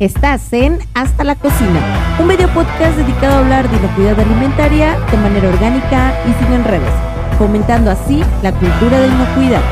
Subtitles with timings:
[0.00, 5.16] Estás en Hasta la Cocina, un video podcast dedicado a hablar de inocuidad alimentaria de
[5.18, 6.90] manera orgánica y sin enredos,
[7.38, 9.62] fomentando así la cultura de inocuidad.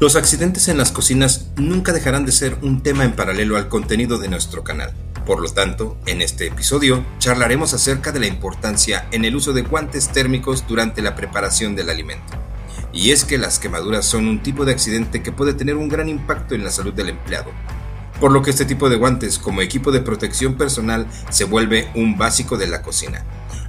[0.00, 4.18] Los accidentes en las cocinas nunca dejarán de ser un tema en paralelo al contenido
[4.18, 4.92] de nuestro canal.
[5.26, 9.62] Por lo tanto, en este episodio charlaremos acerca de la importancia en el uso de
[9.62, 12.34] guantes térmicos durante la preparación del alimento.
[12.92, 16.10] Y es que las quemaduras son un tipo de accidente que puede tener un gran
[16.10, 17.52] impacto en la salud del empleado,
[18.20, 22.18] por lo que este tipo de guantes como equipo de protección personal se vuelve un
[22.18, 23.24] básico de la cocina.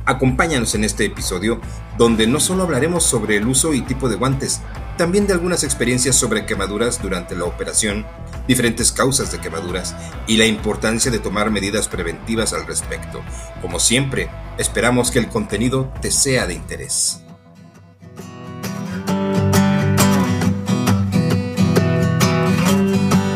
[0.06, 1.62] Acompáñanos en este episodio
[1.98, 4.60] donde no solo hablaremos sobre el uso y tipo de guantes,
[4.98, 8.06] también de algunas experiencias sobre quemaduras durante la operación,
[8.48, 9.96] diferentes causas de quemaduras
[10.28, 13.22] y la importancia de tomar medidas preventivas al respecto.
[13.62, 17.22] Como siempre, esperamos que el contenido te sea de interés.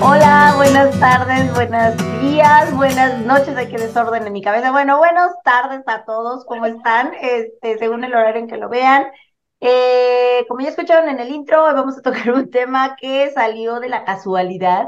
[0.01, 4.71] Hola, buenas tardes, buenos días, buenas noches, hay que desorden en mi cabeza.
[4.71, 7.11] Bueno, buenas tardes a todos, ¿cómo están?
[7.21, 9.05] Este, según el horario en que lo vean.
[9.61, 13.79] Eh, como ya escucharon en el intro, hoy vamos a tocar un tema que salió
[13.79, 14.87] de la casualidad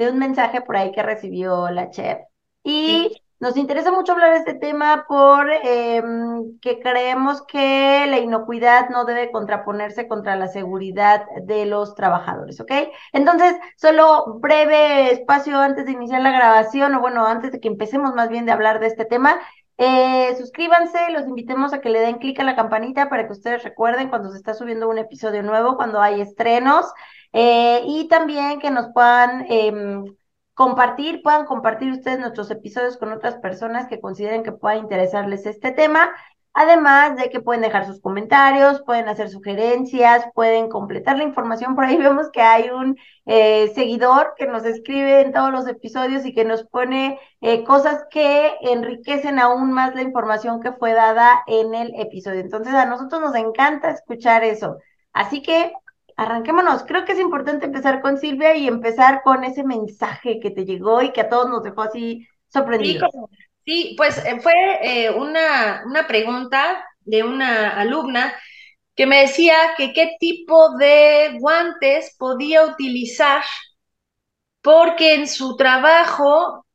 [0.00, 2.18] de un mensaje por ahí que recibió la chef.
[2.64, 8.88] Y nos interesa mucho hablar de este tema por em, que creemos que la inocuidad
[8.88, 12.72] no debe contraponerse contra la seguridad de los trabajadores, ¿ok?
[13.12, 18.14] Entonces, solo breve espacio antes de iniciar la grabación, o bueno, antes de que empecemos
[18.14, 19.38] más bien de hablar de este tema.
[19.76, 23.62] Eh, suscríbanse, los invitemos a que le den clic a la campanita para que ustedes
[23.64, 26.86] recuerden cuando se está subiendo un episodio nuevo, cuando hay estrenos,
[27.32, 30.04] eh, y también que nos puedan em,
[30.54, 35.72] compartir, puedan compartir ustedes nuestros episodios con otras personas que consideren que pueda interesarles este
[35.72, 36.10] tema.
[36.52, 41.76] Además de que pueden dejar sus comentarios, pueden hacer sugerencias, pueden completar la información.
[41.76, 42.96] Por ahí vemos que hay un
[43.26, 48.04] eh, seguidor que nos escribe en todos los episodios y que nos pone eh, cosas
[48.10, 52.40] que enriquecen aún más la información que fue dada en el episodio.
[52.40, 54.78] Entonces a nosotros nos encanta escuchar eso.
[55.12, 55.72] Así que
[56.20, 56.82] arranquémonos.
[56.84, 61.00] Creo que es importante empezar con Silvia y empezar con ese mensaje que te llegó
[61.00, 63.10] y que a todos nos dejó así sorprendidos.
[63.64, 68.34] Sí, pues eh, fue eh, una, una pregunta de una alumna
[68.94, 73.42] que me decía que qué tipo de guantes podía utilizar
[74.60, 76.66] porque en su trabajo,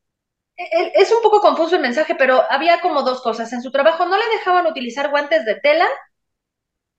[0.58, 3.54] e, e, es un poco confuso el mensaje, pero había como dos cosas.
[3.54, 5.88] En su trabajo no le dejaban utilizar guantes de tela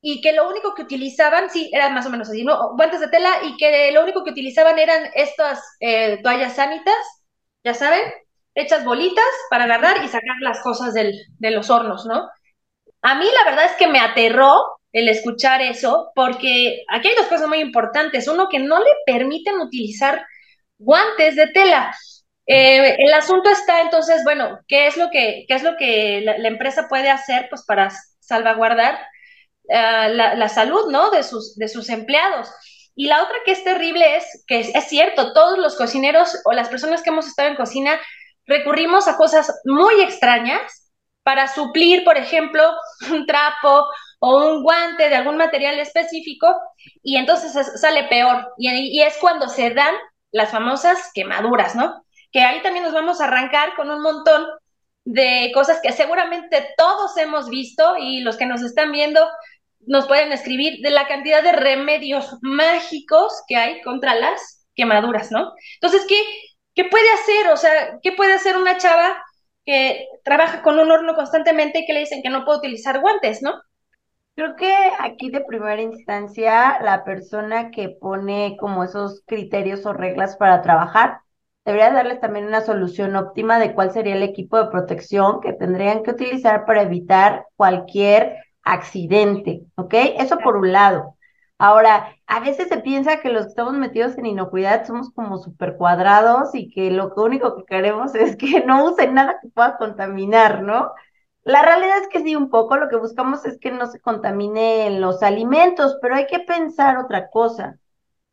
[0.08, 2.76] y que lo único que utilizaban, sí, eran más o menos así, ¿no?
[2.76, 6.94] Guantes de tela y que lo único que utilizaban eran estas eh, toallas sánitas,
[7.64, 8.02] ya saben,
[8.54, 12.30] hechas bolitas para agarrar y sacar las cosas del, de los hornos, ¿no?
[13.02, 17.26] A mí la verdad es que me aterró el escuchar eso, porque aquí hay dos
[17.26, 18.28] cosas muy importantes.
[18.28, 20.24] Uno, que no le permiten utilizar
[20.78, 21.92] guantes de tela.
[22.46, 26.46] Eh, el asunto está entonces, bueno, ¿qué es lo que, qué es lo que la,
[26.46, 27.90] empresa puede hacer pues, para
[28.20, 28.96] salvaguardar
[29.68, 31.10] uh, la, salud ¿no?
[31.10, 32.48] de, sus, de sus empleados?
[32.96, 36.70] Y la otra que es terrible es que es, cierto, todos los cocineros o las
[36.70, 38.00] personas que hemos estado en cocina
[38.46, 40.90] recurrimos a cosas muy extrañas
[41.22, 42.62] para suplir, por ejemplo,
[43.12, 43.86] un trapo
[44.18, 46.46] o un guante de algún material específico
[47.02, 48.54] y entonces sale peor.
[48.56, 49.94] Y, es cuando se dan
[50.32, 52.02] las famosas quemaduras, ¿no?
[52.32, 54.46] Que ahí también nos vamos a arrancar con un montón
[55.04, 59.20] de cosas que seguramente todos hemos visto y los que nos están viendo
[59.86, 65.52] nos pueden escribir de la cantidad de remedios mágicos que hay contra las quemaduras, ¿no?
[65.80, 66.16] Entonces, ¿qué,
[66.74, 67.48] ¿qué puede hacer?
[67.52, 69.16] O sea, ¿qué puede hacer una chava
[69.64, 73.42] que trabaja con un horno constantemente y que le dicen que no puede utilizar guantes,
[73.42, 73.54] ¿no?
[74.36, 80.36] Creo que aquí de primera instancia la persona que pone como esos criterios o reglas
[80.36, 81.20] para trabajar
[81.64, 86.02] debería darles también una solución óptima de cuál sería el equipo de protección que tendrían
[86.02, 89.94] que utilizar para evitar cualquier accidente, ¿ok?
[90.18, 91.16] Eso por un lado.
[91.58, 95.76] Ahora, a veces se piensa que los que estamos metidos en inocuidad somos como super
[95.78, 100.62] cuadrados y que lo único que queremos es que no usen nada que pueda contaminar,
[100.62, 100.92] ¿no?
[101.44, 105.00] La realidad es que sí, un poco lo que buscamos es que no se contaminen
[105.00, 107.78] los alimentos, pero hay que pensar otra cosa.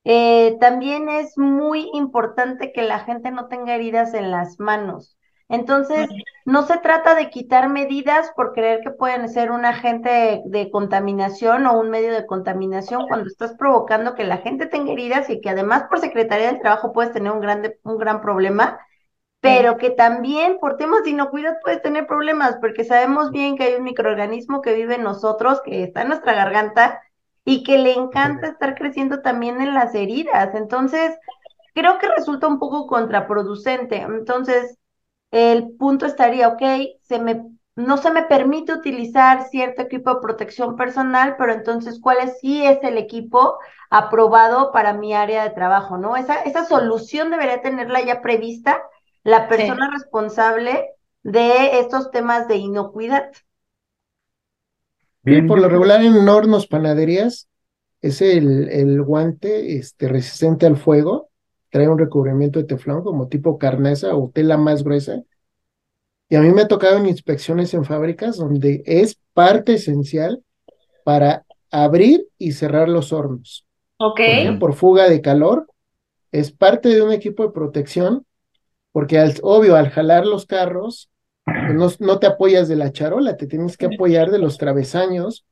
[0.06, 5.18] Eh, también es muy importante que la gente no tenga heridas en las manos.
[5.50, 6.10] Entonces,
[6.45, 11.66] no se trata de quitar medidas por creer que pueden ser un agente de, contaminación
[11.68, 15.50] o un medio de contaminación cuando estás provocando que la gente tenga heridas y que
[15.50, 18.80] además por Secretaría del Trabajo puedes tener un, grande, un gran problema.
[19.42, 23.75] pero que también por temas de inocuidad puedes tener problemas, porque sabemos bien que hay
[23.75, 27.01] un microorganismo que vive en nosotros, que está en nuestra garganta
[27.45, 30.56] y que le encanta estar creciendo también en las heridas.
[30.56, 31.18] Entonces,
[31.74, 33.98] creo que resulta un poco contraproducente.
[33.98, 34.78] Entonces,
[35.33, 36.62] el punto estaría, ok,
[37.01, 37.44] se me,
[37.75, 42.63] no se me permite utilizar cierto equipo de protección personal, pero entonces, ¿cuál es, sí
[42.63, 43.57] es el equipo
[43.89, 45.97] aprobado para mi área de trabajo?
[45.97, 46.15] ¿no?
[46.15, 48.80] Esa, esa solución debería tenerla ya prevista
[49.24, 50.91] la persona responsable
[51.24, 53.31] de estos temas de inocuidad.
[55.24, 57.47] Bien, por lo regular en hornos, panaderías,
[58.01, 61.30] es el, el guante este, resistente al fuego,
[61.74, 65.24] trae un recubrimiento de teflón como tipo carnesa o tela más gruesa.
[66.30, 70.44] Y a mí me ha tocado en inspecciones en fábricas donde es parte esencial
[71.04, 73.66] para abrir y cerrar los hornos.
[73.98, 74.20] Ok.
[74.60, 75.66] Por, fuga de calor,
[76.31, 78.24] es parte de un equipo de protección
[78.92, 81.10] porque al, obvio, al jalar los carros,
[81.44, 85.44] pues no, te apoyas de la charola, te tienes que apoyar de los travesaños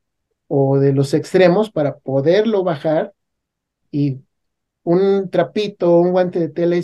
[0.48, 3.12] o de los extremos para poderlo bajar
[3.90, 4.20] y
[4.84, 6.78] un trapito, un guante de tela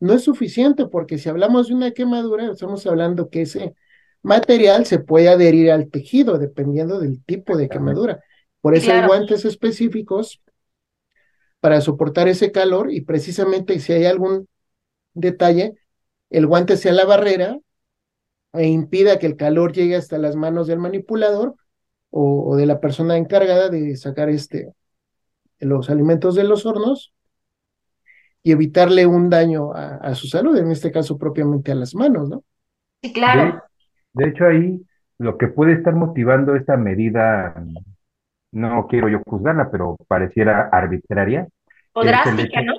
[0.00, 3.74] no es suficiente porque si hablamos de una quemadura, estamos hablando que ese
[4.22, 8.20] material se puede adherir al tejido dependiendo del tipo de quemadura.
[8.60, 10.42] Por eso hay guantes específicos
[11.60, 14.48] para soportar ese calor y precisamente si hay algún
[15.14, 15.74] detalle,
[16.30, 17.58] el guante sea la barrera
[18.52, 21.54] e impida que el calor llegue hasta las manos del manipulador
[22.10, 24.72] o, de la persona encargada de sacar este,
[25.60, 27.14] los alimentos de los hornos
[28.42, 32.44] y evitarle un daño a, su salud, en este caso propiamente a las manos, ¿no?
[33.02, 33.60] Sí, claro.
[34.12, 34.80] De, hecho, ahí
[35.18, 37.54] lo que puede estar motivando esta medida,
[38.52, 41.48] no quiero yo juzgarla, pero pareciera arbitraria.
[41.92, 42.74] O drástica, ¿no?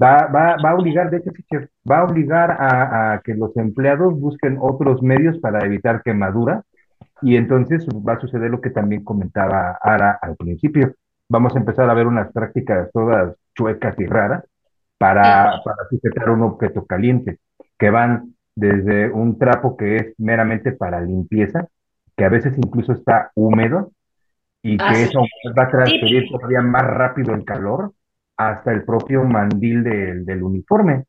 [0.00, 1.30] Va, va, va a obligar, de hecho,
[1.88, 6.62] va a obligar a, que los empleados busquen otros medios para evitar quemadura
[7.20, 10.94] y entonces va a suceder lo que también comentaba Ara al principio.
[11.32, 14.44] Vamos a empezar a ver unas prácticas todas chuecas y raras
[14.98, 17.38] para, para sujetar un objeto caliente,
[17.78, 21.68] que van desde un trapo que es meramente para limpieza,
[22.14, 23.92] que a veces incluso está húmedo
[24.60, 25.20] y que ah, eso
[25.58, 27.94] va a transferir todavía más rápido el calor
[28.36, 31.04] hasta el propio mandil del uniforme.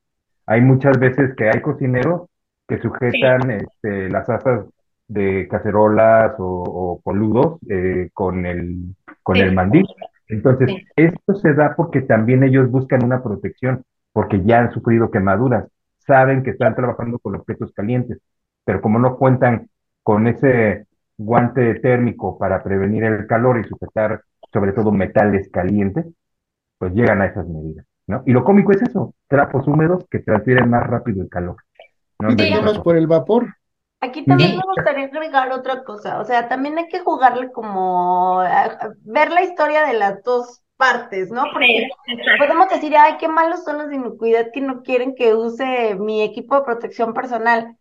[0.45, 2.29] Hay muchas veces que hay cocineros
[2.65, 4.67] que sujetan este, las asas
[5.05, 9.85] de cacerolas o, coludos eh, con, el, con el mandil.
[10.33, 15.67] Entonces, esto se da porque también ellos buscan una protección, porque ya han sufrido quemaduras,
[15.99, 18.19] saben que están trabajando con objetos calientes,
[18.65, 19.69] pero como no cuentan
[20.01, 20.87] con ese
[21.17, 24.21] guante térmico para prevenir el calor y sujetar
[24.51, 26.05] sobre todo metales calientes,
[26.77, 28.23] pues llegan a esas medidas, ¿no?
[28.25, 31.57] Y lo cómico es eso, trapos húmedos que transfieren más rápido el calor.
[32.19, 32.29] ¿no?
[32.83, 33.47] Por el vapor.
[34.03, 38.43] Aquí también me gustaría agregar otra cosa, o sea, también hay que jugarle como,
[39.03, 41.43] ver la historia de las dos partes, ¿no?
[41.53, 41.87] Porque
[42.37, 46.21] podemos decir, ay, qué malos son los de inocuidad que no quieren que use mi
[46.21, 47.77] equipo de protección personal.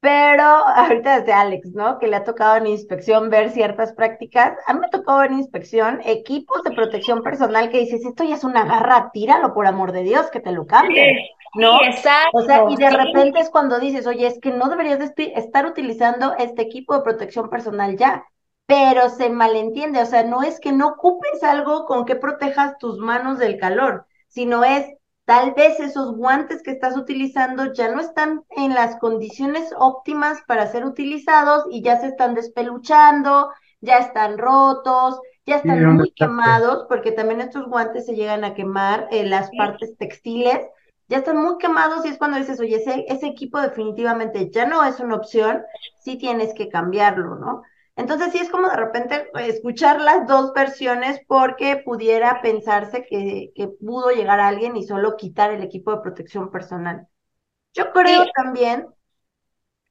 [0.00, 1.98] Pero ahorita desde Alex, ¿no?
[1.98, 4.56] Que le ha tocado en inspección ver ciertas prácticas.
[4.66, 8.36] A mí me ha tocado en inspección equipos de protección personal que dices, esto ya
[8.36, 11.16] es una garra, tíralo por amor de Dios, que te lo cambien.
[11.54, 11.82] ¿No?
[11.82, 12.38] exacto.
[12.38, 16.34] O sea, y de repente es cuando dices, oye, es que no deberías estar utilizando
[16.38, 18.24] este equipo de protección personal ya.
[18.66, 22.98] Pero se malentiende, o sea, no es que no ocupes algo con que protejas tus
[22.98, 24.86] manos del calor, sino es
[25.28, 30.66] Tal vez esos guantes que estás utilizando ya no están en las condiciones óptimas para
[30.68, 33.50] ser utilizados y ya se están despeluchando,
[33.82, 39.06] ya están rotos, ya están muy quemados, porque también estos guantes se llegan a quemar
[39.10, 40.66] en las partes textiles,
[41.08, 44.82] ya están muy quemados y es cuando dices, oye, ese, ese equipo definitivamente ya no
[44.82, 45.62] es una opción,
[46.00, 47.64] sí tienes que cambiarlo, ¿no?
[47.98, 54.10] Entonces sí es como de repente escuchar las dos versiones porque pudiera pensarse que, pudo
[54.10, 57.08] llegar a alguien y solo quitar el equipo de protección personal.
[57.74, 58.86] Yo creo también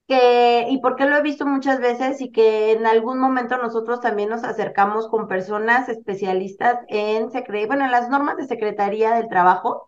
[0.08, 4.30] que, y porque lo he visto muchas veces y que en algún momento nosotros también
[4.30, 7.30] nos acercamos con personas especialistas en,
[7.68, 9.87] bueno, en las normas de Secretaría del Trabajo,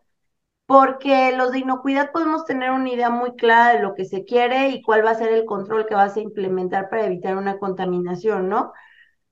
[0.70, 4.70] porque los de inocuidad podemos tener una idea muy clara de lo que se quiere
[4.70, 8.50] y cuál va a ser el control que vas a implementar para evitar una contaminación,
[8.50, 8.72] ¿no?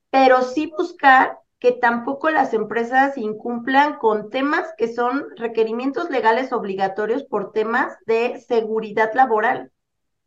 [0.09, 7.23] Pero sí buscar que tampoco las empresas incumplan con temas que son requerimientos legales obligatorios
[7.23, 9.71] por temas de seguridad laboral.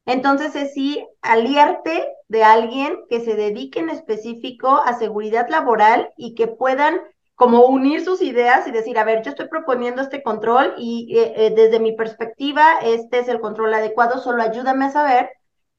[0.07, 6.37] Entonces es sí aliarte de alguien que se dedique en específico a seguridad laboral y
[6.37, 7.01] que puedan
[7.41, 11.47] como unir sus ideas y decir, a ver, yo estoy proponiendo este control y eh,
[11.47, 15.31] eh, desde mi perspectiva, este es el control adecuado, solo ayúdame a saber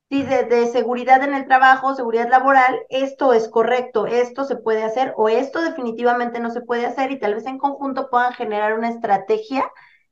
[0.10, 5.14] si de, seguridad en el trabajo, seguridad laboral, esto es correcto, esto se puede hacer
[5.18, 8.90] o esto definitivamente no se puede hacer y tal vez en conjunto puedan generar una
[8.90, 9.64] estrategia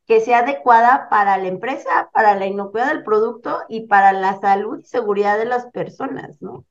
[0.05, 4.81] que sea adecuada para la empresa, para la inocuidad del producto y para la salud
[4.81, 6.63] y seguridad de las personas, ¿no?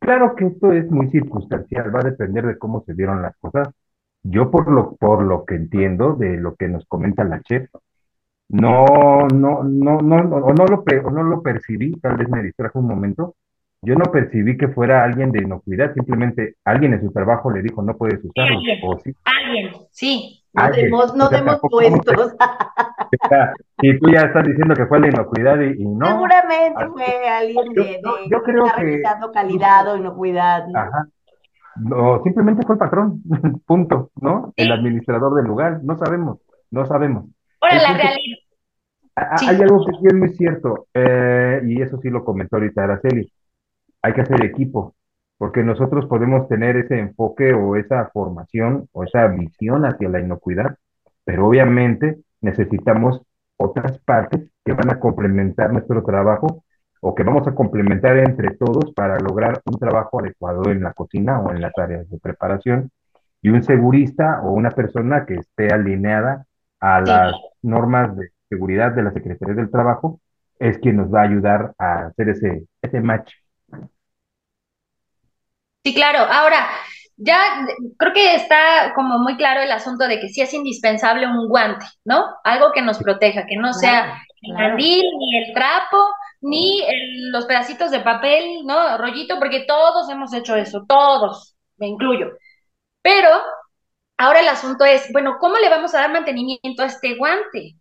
[0.00, 3.68] Claro que esto es muy circunstancial, va a depender de cómo se dieron las cosas.
[4.22, 7.68] Yo por lo, por lo que entiendo de lo que nos comenta la chef,
[8.48, 12.88] no, no, no, no, o no lo, no lo percibí, tal vez me distrajo un
[12.88, 13.36] momento.
[13.82, 17.80] Yo no percibí que fuera alguien de inocuidad, simplemente alguien en su trabajo le dijo
[17.80, 18.58] no puedes usarlo.
[18.58, 19.14] Alguien, o sí.
[19.24, 20.36] alguien, sí.
[20.52, 22.34] No demos, no demos puestos.
[23.82, 26.06] Y tú ya estás diciendo que fue la inocuidad y, no.
[26.06, 28.00] Seguramente fue alguien de, de
[28.30, 30.68] yo, creo que revisando calidad o inocuidad.
[30.68, 30.78] ¿no?
[30.78, 31.08] Ajá.
[31.76, 33.22] No, simplemente fue el patrón,
[33.66, 34.52] punto, ¿no?
[34.56, 36.38] El administrador del lugar, no sabemos,
[36.70, 37.26] no sabemos.
[37.60, 38.38] Ahora, la realidad.
[39.16, 43.30] Hay algo que es muy cierto, eh, y eso sí lo comentó ahorita Araceli,
[44.02, 44.94] hay que hacer equipo,
[45.36, 50.76] porque nosotros podemos tener ese enfoque o esa formación o esa visión hacia la inocuidad,
[51.24, 53.20] pero obviamente necesitamos
[53.56, 56.64] otras partes que van a complementar nuestro trabajo
[57.00, 61.40] o que vamos a complementar entre todos para lograr un trabajo adecuado en la cocina
[61.40, 62.90] o en las áreas de preparación.
[63.42, 66.44] Y un segurista o una persona que esté alineada
[66.78, 70.20] a las normas de seguridad de la Secretaría del Trabajo
[70.58, 73.32] es quien nos va a ayudar a hacer ese, ese match.
[75.82, 76.18] Sí, claro.
[76.30, 76.66] Ahora,
[77.16, 77.66] ya
[77.96, 81.86] creo que está como muy claro el asunto de que sí es indispensable un guante,
[82.04, 82.24] ¿no?
[82.44, 85.98] Algo que nos proteja, que no sea el mandil, ni el trapo,
[86.40, 86.82] ni
[87.32, 88.98] los pedacitos de papel, ¿no?
[88.98, 92.28] Rollito, porque todos hemos hecho eso, todos, me incluyo.
[93.02, 93.28] Pero
[94.18, 97.76] ahora el asunto es, bueno, ¿cómo le vamos a dar mantenimiento a este guante?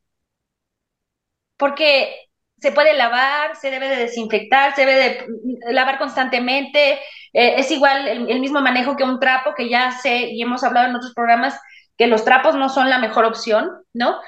[1.57, 6.93] Porque se puede lavar, se debe de desinfectar, se debe de lavar constantemente,
[7.33, 10.87] eh, es igual el, mismo manejo que un trapo, que ya sé y hemos hablado
[10.87, 11.59] en otros programas
[11.97, 14.19] que los trapos no son la mejor opción, ¿no?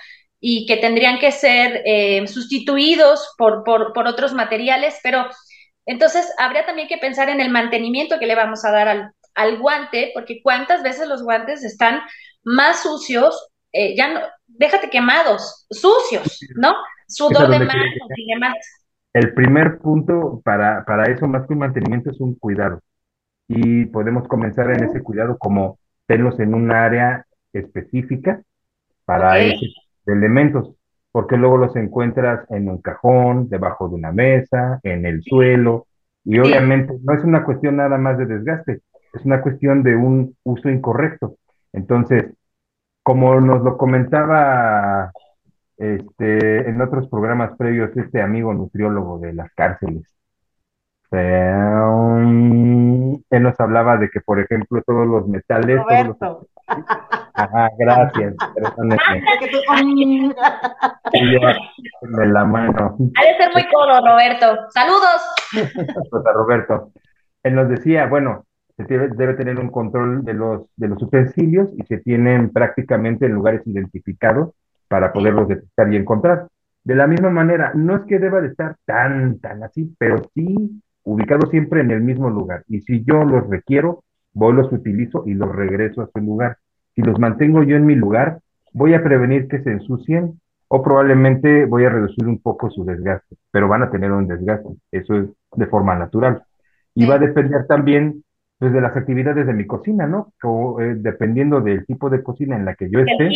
[0.41, 5.27] Y que tendrían que ser eh, sustituidos por, por, otros materiales, pero
[5.85, 9.59] entonces habría también que pensar en el mantenimiento que le vamos a dar al, al
[9.59, 12.01] guante, porque cuántas veces los guantes están
[12.43, 16.73] más sucios, eh, ya no, déjate quemados, sucios, ¿no?
[17.07, 18.55] Sudor de manos y demás.
[19.13, 22.81] El primer punto para, para eso, más que un mantenimiento, es un cuidado.
[23.47, 28.41] Y podemos comenzar en ese cuidado como tenerlos en un área específica
[29.05, 29.37] para
[30.01, 30.75] esos elementos,
[31.11, 35.87] porque luego los encuentras en un cajón, debajo de una mesa, en el suelo,
[36.23, 38.81] y obviamente no es una cuestión nada más de desgaste,
[39.13, 41.35] es una cuestión de un uso incorrecto.
[41.73, 42.33] Entonces,
[43.03, 45.11] como nos lo comentaba
[45.77, 50.05] este, en otros programas previos este amigo nutriólogo de las cárceles.
[51.11, 55.77] Um, él nos hablaba de que, por ejemplo, todos los metales.
[55.77, 56.47] Roberto.
[57.33, 58.35] Ajá, gracias.
[62.01, 62.97] de la mano.
[63.15, 64.57] Ha de ser muy codo, Roberto.
[64.69, 65.21] Saludos.
[66.33, 66.91] Roberto.
[67.43, 68.45] Él nos decía, bueno,
[68.77, 73.25] se debe, debe, tener un control de los, de los utensilios y se tienen prácticamente
[73.25, 74.53] en lugares identificados
[74.87, 76.47] para poderlos detectar y encontrar.
[76.83, 80.81] De la misma manera, no es que deba de estar tan, tan así, pero sí
[81.03, 82.63] ubicado siempre en el mismo lugar.
[82.67, 86.57] Y si yo los requiero, voy, los utilizo y los regreso a su lugar.
[86.95, 88.39] Si los mantengo yo en mi lugar,
[88.73, 93.35] voy a prevenir que se ensucien o probablemente voy a reducir un poco su desgaste,
[93.51, 94.69] pero van a tener un desgaste.
[94.91, 96.43] Eso es de forma natural.
[96.95, 98.23] Y va a depender también
[98.57, 100.31] pues, de las actividades de mi cocina, ¿no?
[100.43, 103.31] O, eh, dependiendo del tipo de cocina en la que yo esté,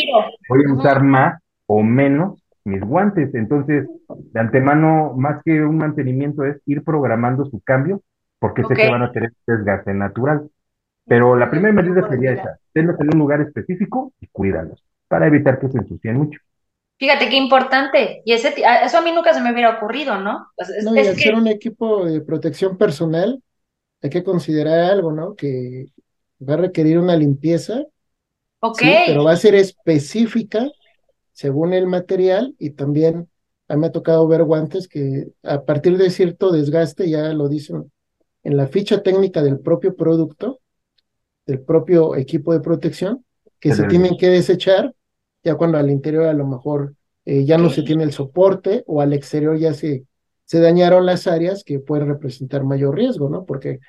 [0.47, 3.33] voy a usar más o menos mis guantes.
[3.33, 8.01] Entonces, de antemano, más que un mantenimiento, es ir programando su cambio,
[8.39, 10.50] porque sé que van a tener desgaste natural.
[11.07, 15.59] Pero la primera medida sería esa, tenerlos en un lugar específico y cuidarlos, para evitar
[15.59, 16.39] que se ensucien mucho.
[16.97, 20.47] Fíjate qué importante, y ese, eso a mí nunca se me hubiera ocurrido, ¿no?
[20.55, 23.43] Pues no, y al ser un equipo de protección personal,
[24.01, 25.35] hay que considerar algo, ¿no?
[25.35, 25.88] Que
[26.47, 27.83] va a requerir una limpieza,
[28.62, 28.81] Ok.
[29.07, 30.69] pero va a ser específica
[31.33, 33.27] según el material y también
[33.67, 37.50] a mí me ha tocado ver guantes que a partir de cierto desgaste, ya lo
[37.50, 37.91] dicen
[38.43, 40.59] en la ficha técnica del propio producto,
[41.45, 43.23] del propio equipo de protección,
[43.59, 44.93] que se tienen que desechar,
[45.43, 49.01] ya cuando al interior a lo mejor eh, ya no se tiene el soporte o
[49.01, 50.05] al exterior ya se,
[50.45, 53.45] se dañaron las áreas que pueden representar mayor riesgo, ¿no?
[53.45, 53.79] Porque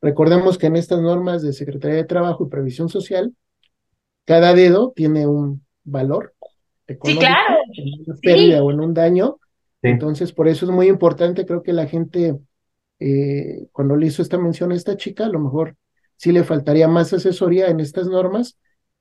[0.00, 3.34] recordemos que en estas normas de Secretaría de Trabajo y Previsión Social,
[4.24, 6.34] cada dedo tiene un valor
[6.88, 7.56] Sí, claro.
[7.74, 9.38] en una pérdida o en un daño.
[9.82, 12.36] Entonces, por eso es muy importante, creo que la gente,
[12.98, 15.76] eh, cuando le hizo esta mención a esta chica, a lo mejor
[16.16, 18.56] sí le faltaría más asesoría en estas normas,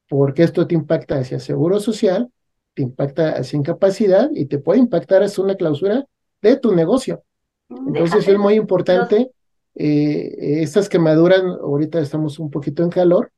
[0.08, 2.30] porque esto te impacta hacia seguro social,
[2.74, 6.06] te impacta hacia incapacidad y te puede impactar hacia una clausura
[6.42, 7.24] de tu negocio.
[7.70, 9.32] Entonces es muy importante,
[9.76, 13.32] eh, estas quemaduras, ahorita estamos un poquito en calor,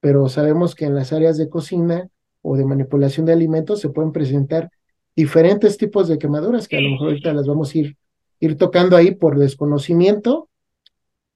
[0.00, 2.08] pero sabemos que en las áreas de cocina
[2.42, 4.70] o de manipulación de alimentos se pueden presentar
[5.14, 7.96] diferentes tipos de quemaduras que a lo mejor ahorita las vamos a ir,
[8.40, 10.48] ir tocando ahí por desconocimiento,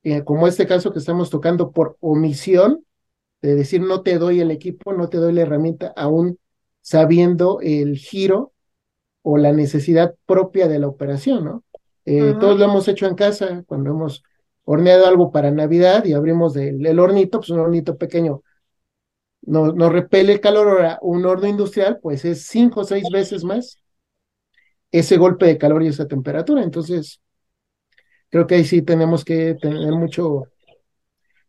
[0.08, 2.84] eh, como este caso que estamos tocando por omisión,
[3.42, 6.38] de decir no te doy el equipo, no te doy la herramienta, aún
[6.80, 8.52] sabiendo el giro
[9.22, 11.64] o la necesidad propia de la operación, ¿no?
[12.04, 14.22] Eh, todos lo hemos hecho en casa, cuando hemos
[14.62, 18.42] horneado algo para Navidad y abrimos el, el hornito, pues un hornito pequeño
[19.42, 23.42] nos, nos repele el calor, ahora un horno industrial, pues es cinco o seis veces
[23.42, 23.76] más
[24.92, 26.62] ese golpe de calor y esa temperatura.
[26.62, 27.20] Entonces,
[28.30, 30.44] creo que ahí sí tenemos que tener mucho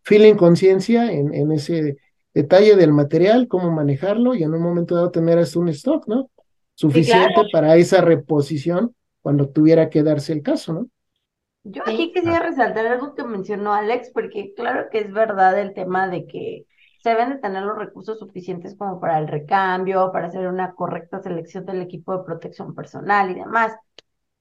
[0.04, 1.98] feeling, conciencia en, en ese
[2.34, 6.30] detalle del material, cómo manejarlo y en un momento dado tener hasta un stock, ¿no?
[6.76, 10.88] Suficiente para esa reposición cuando tuviera que darse el caso, ¿no?
[11.64, 16.08] Yo aquí quería resaltar algo que mencionó Alex, porque claro que es verdad el tema
[16.08, 16.66] de que
[17.04, 21.22] se deben de tener los recursos suficientes como para el recambio, para hacer una correcta
[21.22, 23.74] selección del equipo de protección personal y demás.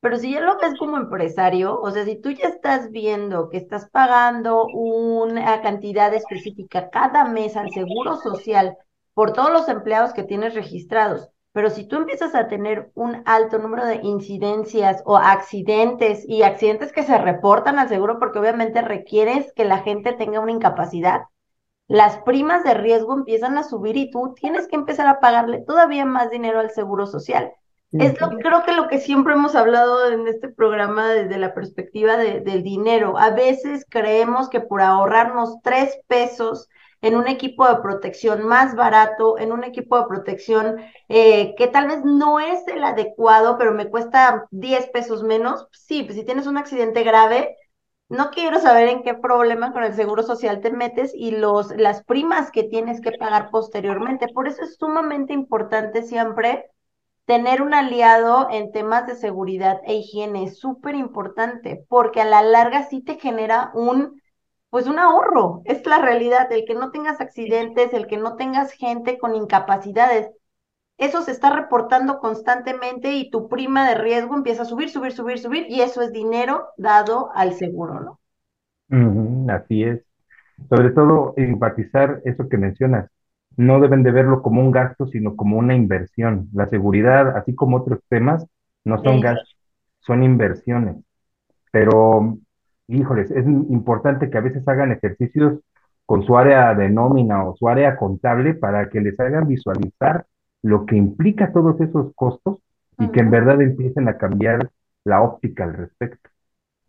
[0.07, 3.57] Pero si ya lo ves como empresario, o sea, si tú ya estás viendo que
[3.57, 8.77] estás pagando una cantidad específica cada mes al seguro social
[9.15, 13.59] por todos los empleados que tienes registrados, pero si tú empiezas a tener un alto
[13.59, 19.53] número de incidencias o accidentes y accidentes que se reportan al seguro porque obviamente requieres
[19.55, 21.23] que la gente tenga una incapacidad,
[21.89, 26.05] las primas de riesgo empiezan a subir y tú tienes que empezar a pagarle todavía
[26.05, 27.55] más dinero al seguro social.
[28.01, 32.17] Es lo, creo que lo que siempre hemos hablado en este programa desde la perspectiva
[32.17, 33.19] de, del dinero.
[33.19, 36.69] A veces creemos que por ahorrarnos tres pesos
[37.03, 40.77] en un equipo de protección más barato, en un equipo de protección
[41.09, 46.03] eh, que tal vez no es el adecuado, pero me cuesta 10 pesos menos, sí,
[46.03, 47.57] pues si tienes un accidente grave,
[48.09, 52.05] no quiero saber en qué problema con el seguro social te metes y los, las
[52.05, 54.29] primas que tienes que pagar posteriormente.
[54.33, 56.71] Por eso es sumamente importante siempre
[57.27, 60.45] tener un aliado en temas de seguridad e higiene.
[60.45, 64.23] Es súper importante porque a la larga sí te genera un,
[64.71, 65.63] pues un ahorro.
[65.67, 70.31] Es la realidad, el que no tengas accidentes, el que no tengas gente con incapacidades
[70.99, 75.39] eso se está reportando constantemente y tu prima de riesgo empieza a subir, subir, subir,
[75.39, 78.21] subir y eso es dinero dado al seguro, ¿no?
[79.51, 80.01] así es.
[80.71, 83.11] Sobre todo enfatizar eso que mencionas.
[83.57, 86.49] No deben de verlo como un gasto, sino como una inversión.
[86.53, 88.47] La seguridad, así como otros temas,
[88.85, 89.57] no son gastos,
[90.01, 90.97] son inversiones.
[91.73, 92.39] Pero,
[92.89, 95.61] híjoles, es importante que a veces hagan ejercicios
[96.05, 100.27] con su área de nómina o su área contable para que les hagan visualizar
[100.63, 102.59] lo que implica todos esos costos
[102.99, 104.71] y que en verdad empiecen a cambiar
[105.05, 106.31] la óptica al respecto.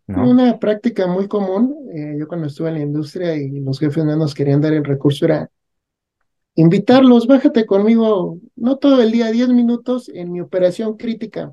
[0.06, 4.16] Una práctica muy común, eh, yo cuando estuve en la industria y los jefes no
[4.16, 5.50] nos querían dar el recurso era
[6.58, 11.52] invitarlos, bájate conmigo, no todo el día, 10 minutos en mi operación crítica,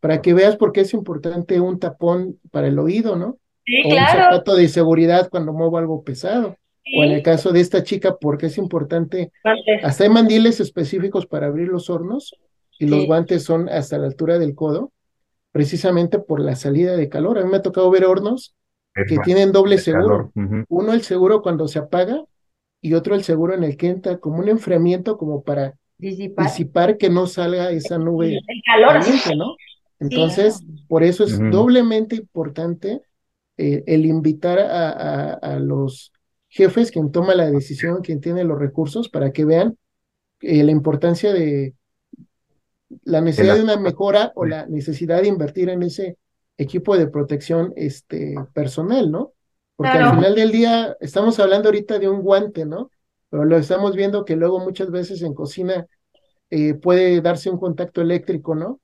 [0.00, 3.38] para que veas por qué es importante un tapón para el oído, ¿no?
[3.64, 4.18] Sí, o claro.
[4.18, 6.56] un zapato de seguridad cuando muevo algo pesado.
[6.94, 9.30] O en el caso de esta chica, porque es importante,
[9.82, 12.34] hasta hay mandiles específicos para abrir los hornos
[12.78, 14.92] y los guantes son hasta la altura del codo,
[15.52, 17.38] precisamente por la salida de calor.
[17.38, 18.54] A mí me ha tocado ver hornos
[18.94, 20.32] que tienen doble seguro.
[20.68, 22.24] Uno el seguro cuando se apaga
[22.80, 27.10] y otro el seguro en el que entra como un enfriamiento como para disipar, que
[27.10, 29.00] no salga esa nube el calor.
[29.00, 29.56] caliente, ¿no?
[30.00, 33.02] Entonces, por eso es doblemente importante
[33.56, 36.12] eh, el invitar a, a los
[36.48, 39.76] jefes quien toma la decisión, quien tiene los recursos para que vean
[40.40, 41.74] eh, la importancia de
[43.04, 46.16] la necesidad de una mejora o la necesidad de invertir en ese
[46.56, 49.32] equipo de protección este, personal, ¿no?
[49.78, 52.90] Porque al final del día estamos hablando ahorita de un guante, ¿no?
[53.30, 55.86] Pero lo estamos viendo que luego muchas veces en cocina
[56.50, 58.80] eh, puede darse un contacto eléctrico, ¿no?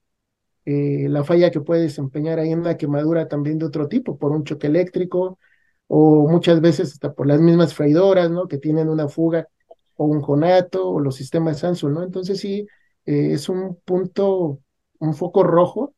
[0.64, 4.30] Eh, la falla que puede desempeñar ahí en una quemadura también de otro tipo, por
[4.30, 5.40] un choque eléctrico,
[5.88, 8.46] o muchas veces hasta por las mismas freidoras, ¿no?
[8.46, 9.48] Que tienen una fuga
[9.96, 12.02] o un conato o los sistemas Samsung, ¿no?
[12.04, 12.68] Entonces sí,
[13.04, 14.61] eh, es un punto,
[15.00, 15.92] un foco rojo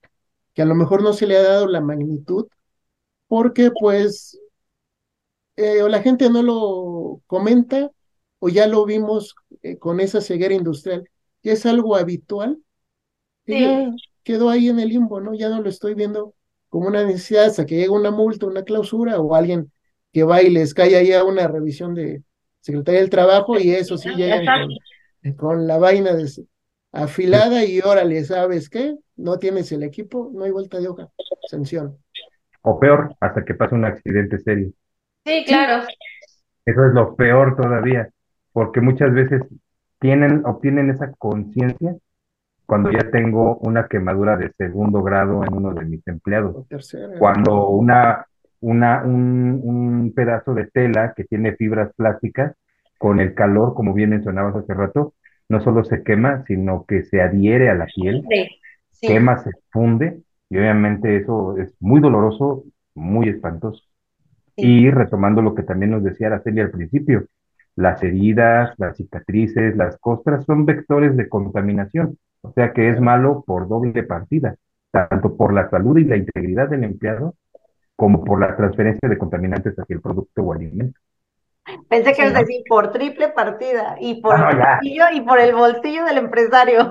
[0.55, 2.49] que a lo mejor no se le ha dado la magnitud
[3.29, 4.39] porque pues
[5.57, 7.90] eh, o la gente no lo comenta
[8.38, 11.09] o ya lo vimos eh, con esa ceguera industrial,
[11.42, 12.59] ya es algo habitual,
[13.45, 13.92] que ya
[14.23, 15.35] quedó ahí en el limbo, ¿no?
[15.35, 16.35] Ya no lo estoy viendo
[16.69, 19.73] como una necesidad hasta que llega una multa, una clausura o alguien
[20.12, 22.23] que va y les cae ahí a una revisión de
[22.61, 24.40] Secretaría del Trabajo y eso sí llega
[25.37, 26.16] con, la vaina
[26.92, 28.97] afilada y órale, ¿sabes qué?
[29.14, 31.09] No tienes el equipo, no hay vuelta de hoja,
[31.49, 31.99] sanción.
[32.62, 34.73] O peor, hasta que pasa un accidente serio.
[35.27, 35.85] Sí, claro.
[36.65, 38.09] Eso es lo peor todavía,
[38.53, 39.43] porque muchas veces
[39.99, 41.97] tienen, obtienen esa conciencia
[42.65, 46.67] cuando ya tengo una quemadura de segundo grado en uno de mis empleados.
[47.19, 48.25] Cuando una,
[48.61, 52.55] una, un, un pedazo de tela que tiene fibras plásticas,
[52.99, 55.15] con el calor, como bien mencionabas hace rato,
[55.49, 58.25] no solo se quema, sino que se adhiere a la piel,
[59.01, 63.83] quema, se funde, y obviamente eso es muy doloroso, muy espantoso.
[64.57, 67.27] Y retomando lo que también nos decía Araceli al principio,
[67.75, 73.45] las heridas, las cicatrices, las costras son vectores de contaminación, o sea que es malo
[73.47, 74.57] por doble partida,
[74.90, 77.35] tanto por la salud y la integridad del empleado,
[77.95, 80.99] como por la transferencia de contaminantes hacia el producto o alimento.
[81.88, 86.05] Pensé que es decir por triple partida y por el bolsillo y por el bolsillo
[86.05, 86.88] del empresario.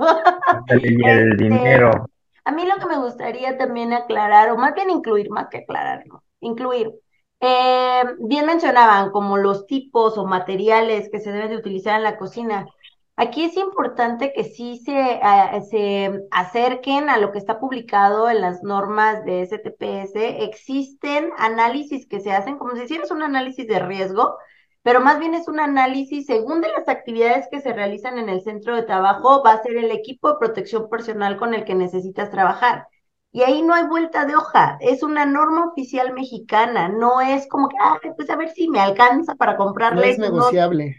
[0.82, 2.10] Y el este, dinero.
[2.43, 6.04] A mí lo que me gustaría también aclarar, o más bien incluir, más que aclarar,
[6.41, 6.91] incluir,
[7.39, 12.17] eh, bien mencionaban como los tipos o materiales que se deben de utilizar en la
[12.17, 12.65] cocina.
[13.17, 15.19] Aquí es importante que sí se,
[15.69, 20.43] se acerquen a lo que está publicado en las normas de STPS.
[20.43, 24.36] Existen análisis que se hacen como si hicieras un análisis de riesgo,
[24.84, 28.41] pero más bien es un análisis según de las actividades que se realizan en el
[28.41, 32.30] centro de trabajo, va a ser el equipo de protección personal con el que necesitas
[32.32, 32.88] trabajar.
[33.36, 37.67] Y ahí no hay vuelta de hoja, es una norma oficial mexicana, no es como
[37.67, 40.17] que, ah, pues a ver si me alcanza para comprarles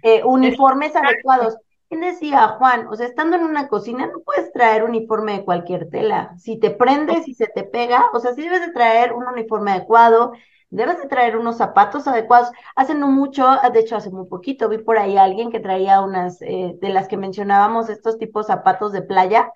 [0.02, 1.56] eh, uniformes adecuados.
[1.88, 2.88] ¿Quién decía, Juan?
[2.88, 6.34] O sea, estando en una cocina no puedes traer uniforme de cualquier tela.
[6.36, 9.70] Si te prendes y se te pega, o sea, sí debes de traer un uniforme
[9.70, 10.32] adecuado,
[10.68, 12.50] debes de traer unos zapatos adecuados.
[12.74, 16.02] Hace no mucho, de hecho hace muy poquito, vi por ahí a alguien que traía
[16.02, 19.50] unas eh, de las que mencionábamos, estos tipos zapatos de playa,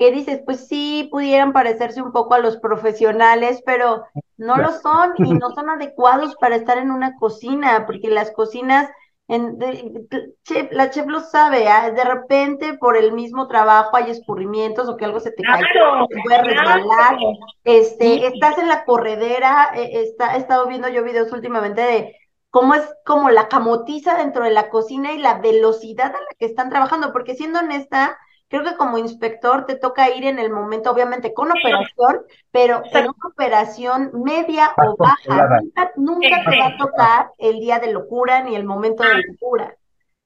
[0.00, 4.06] que dices, pues sí, pudieran parecerse un poco a los profesionales, pero
[4.38, 8.88] no lo son y no son adecuados para estar en una cocina, porque las cocinas,
[9.28, 9.58] en,
[10.70, 11.90] la chef lo sabe, ¿ah?
[11.90, 16.22] de repente por el mismo trabajo hay escurrimientos o que algo se te cae, se
[16.22, 17.18] puede resbalar,
[17.64, 22.16] este, estás en la corredera, eh, está, he estado viendo yo videos últimamente de
[22.48, 26.46] cómo es como la camotiza dentro de la cocina y la velocidad a la que
[26.46, 28.16] están trabajando, porque siendo honesta,
[28.50, 33.04] creo que como inspector te toca ir en el momento, obviamente con operación, pero en
[33.04, 35.60] una operación media o baja.
[35.96, 39.76] Nunca, te va a tocar el día de locura ni el momento de locura.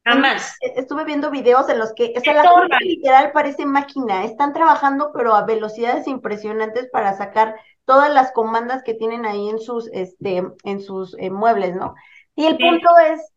[0.06, 0.56] Jamás.
[0.62, 4.24] E, estuve viendo videos en los que, o sea, la forma literal parece máquina.
[4.24, 9.58] Están trabajando, pero a velocidades impresionantes para sacar todas las comandas que tienen ahí en
[9.58, 11.94] sus, este, en sus eh, muebles, ¿no?
[12.34, 13.33] Y el punto es,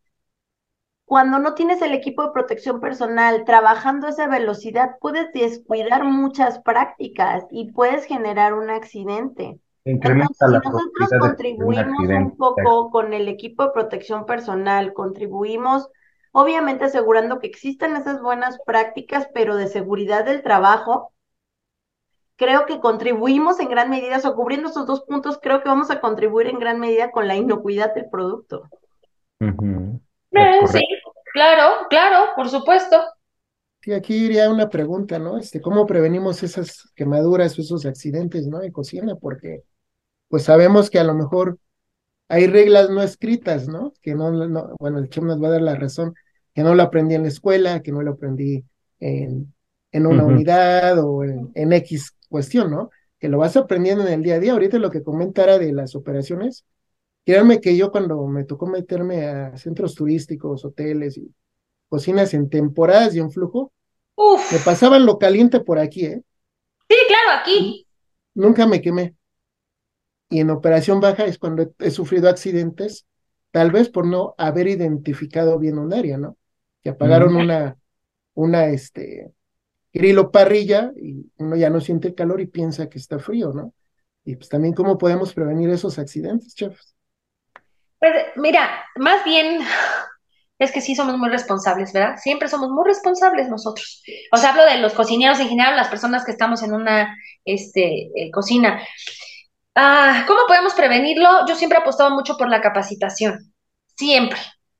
[1.08, 6.58] cuando no tienes el equipo de protección personal trabajando a esa velocidad, puedes descuidar muchas
[6.58, 9.58] prácticas y puedes generar un accidente.
[9.86, 15.88] Entonces, si nosotros contribuimos un, poco con el equipo de protección personal, contribuimos
[16.30, 21.14] obviamente asegurando que existan esas buenas prácticas, pero de seguridad del trabajo,
[22.36, 26.02] creo que contribuimos en gran medida, o cubriendo esos dos puntos, creo que vamos a
[26.02, 28.68] contribuir en gran medida con la inocuidad del producto.
[30.32, 30.82] Eh, sí,
[31.32, 32.96] claro, claro, por supuesto.
[33.80, 35.38] Sí, aquí iría una pregunta, ¿no?
[35.38, 38.62] Este, ¿cómo prevenimos esas quemaduras o esos accidentes, ¿no?
[38.62, 39.62] En cocina, porque
[40.28, 41.58] pues sabemos que a lo mejor
[42.28, 43.92] hay reglas no escritas, ¿no?
[44.02, 46.14] Que no, no bueno, el chef nos va a dar la razón,
[46.54, 48.64] que no lo aprendí en la escuela, que no lo aprendí
[49.00, 49.54] en,
[49.92, 52.90] en una unidad o en, en, X cuestión, ¿no?
[53.18, 54.52] Que lo vas aprendiendo en el día a día.
[54.52, 56.64] Ahorita lo que comentara de las operaciones,
[57.28, 61.30] Créanme que yo cuando me tocó meterme a centros turísticos, hoteles y
[61.90, 63.70] cocinas en temporadas y en flujo,
[64.50, 66.22] me pasaban lo caliente por aquí, ¿eh?
[66.88, 67.86] Sí, claro, aquí.
[68.32, 69.14] Nunca me quemé.
[70.30, 73.06] Y en operación baja es cuando he, sufrido accidentes,
[73.50, 76.38] tal vez por no haber identificado bien un área, ¿no?
[76.82, 77.76] Que apagaron una,
[78.32, 79.34] una, este,
[79.92, 83.74] grilo parrilla y uno ya no siente el calor y piensa que está frío, ¿no?
[84.24, 86.94] Y pues también cómo podemos prevenir esos accidentes, chefs.
[87.98, 89.60] Pues mira, más bien
[90.58, 92.16] es que sí somos muy responsables, ¿verdad?
[92.18, 94.02] Siempre somos muy responsables nosotros.
[94.32, 98.10] O sea, hablo de los cocineros en general, las personas que estamos en una este,
[98.14, 98.80] eh, cocina.
[99.74, 101.46] Ah, ¿Cómo podemos prevenirlo?
[101.46, 103.52] Yo siempre he apostado mucho por la capacitación,
[103.96, 104.38] siempre.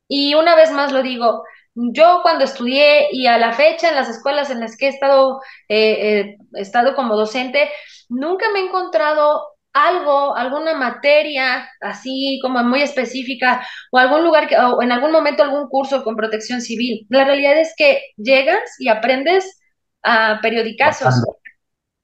[0.09, 4.09] Y una vez más lo digo, yo cuando estudié y a la fecha en las
[4.09, 7.71] escuelas en las que he estado, eh, eh, he estado como docente,
[8.09, 14.57] nunca me he encontrado algo, alguna materia así como muy específica o algún lugar que,
[14.57, 17.07] o en algún momento algún curso con protección civil.
[17.09, 19.61] La realidad es que llegas y aprendes
[20.03, 21.15] a periodicazos.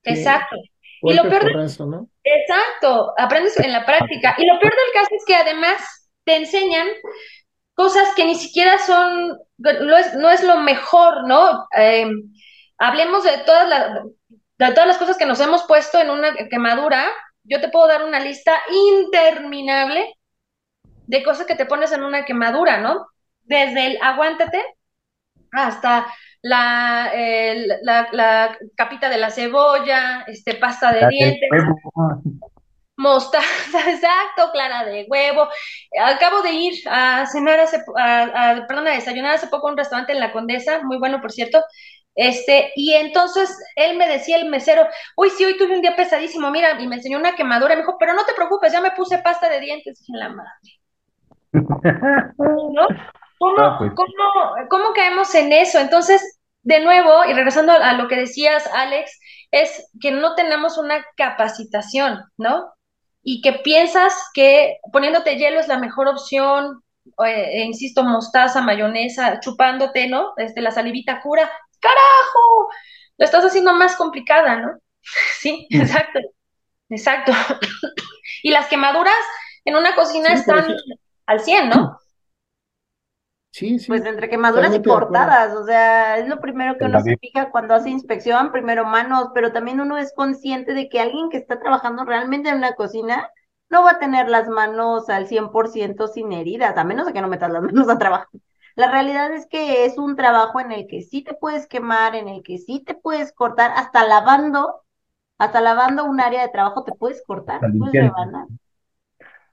[0.02, 0.56] Exacto.
[1.02, 1.44] Y lo peor
[2.24, 4.34] Exacto, aprendes en la práctica.
[4.38, 6.88] Y lo peor del caso es que además te enseñan
[7.74, 11.66] cosas que ni siquiera son, no es, no es lo mejor, ¿no?
[11.76, 12.10] Eh,
[12.78, 14.04] hablemos de todas, las,
[14.58, 17.10] de todas las cosas que nos hemos puesto en una quemadura.
[17.44, 20.14] Yo te puedo dar una lista interminable
[21.06, 23.06] de cosas que te pones en una quemadura, ¿no?
[23.42, 24.64] Desde el aguántate
[25.52, 26.06] hasta
[26.42, 27.12] la,
[27.82, 31.50] la, capita de la cebolla, este, pasta de dientes,
[32.96, 35.48] mostaza, exacto, clara de huevo.
[36.02, 40.12] Acabo de ir a cenar hace, a, perdón, a desayunar hace poco en un restaurante
[40.12, 41.62] en La Condesa, muy bueno, por cierto.
[42.14, 46.50] Este, y entonces él me decía, el mesero, uy, sí, hoy tuve un día pesadísimo,
[46.50, 49.18] mira, y me enseñó una quemadura, me dijo, pero no te preocupes, ya me puse
[49.18, 50.50] pasta de dientes, en la madre.
[52.38, 52.86] ¿No?
[53.38, 53.92] ¿Cómo, pues.
[53.94, 55.78] ¿cómo, ¿Cómo caemos en eso?
[55.78, 61.04] Entonces, de nuevo, y regresando a lo que decías, Alex, es que no tenemos una
[61.16, 62.72] capacitación, ¿no?
[63.22, 66.82] Y que piensas que poniéndote hielo es la mejor opción,
[67.24, 70.32] e insisto, mostaza, mayonesa, chupándote, ¿no?
[70.36, 71.50] Este, la salivita cura.
[71.84, 72.68] ¡Carajo!
[73.18, 74.78] Lo estás haciendo más complicada, ¿no?
[75.38, 75.80] Sí, mm.
[75.80, 76.18] exacto.
[76.88, 77.32] Exacto.
[78.42, 79.14] y las quemaduras
[79.64, 80.66] en una cocina están
[81.26, 81.98] al 100, ¿no?
[83.86, 87.74] Pues entre quemaduras y cortadas, o sea, es lo primero que uno se fija cuando
[87.74, 92.04] hace inspección, primero manos, pero también uno es consciente de que alguien que está trabajando
[92.04, 93.30] realmente en una cocina
[93.68, 97.28] no va a tener las manos al 100% sin heridas, a menos de que no
[97.28, 98.28] metas las manos a trabajar.
[98.76, 102.28] La realidad es que es un trabajo en el que sí te puedes quemar, en
[102.28, 104.82] el que sí te puedes cortar, hasta lavando,
[105.38, 108.10] hasta lavando un área de trabajo te puedes cortar, puedes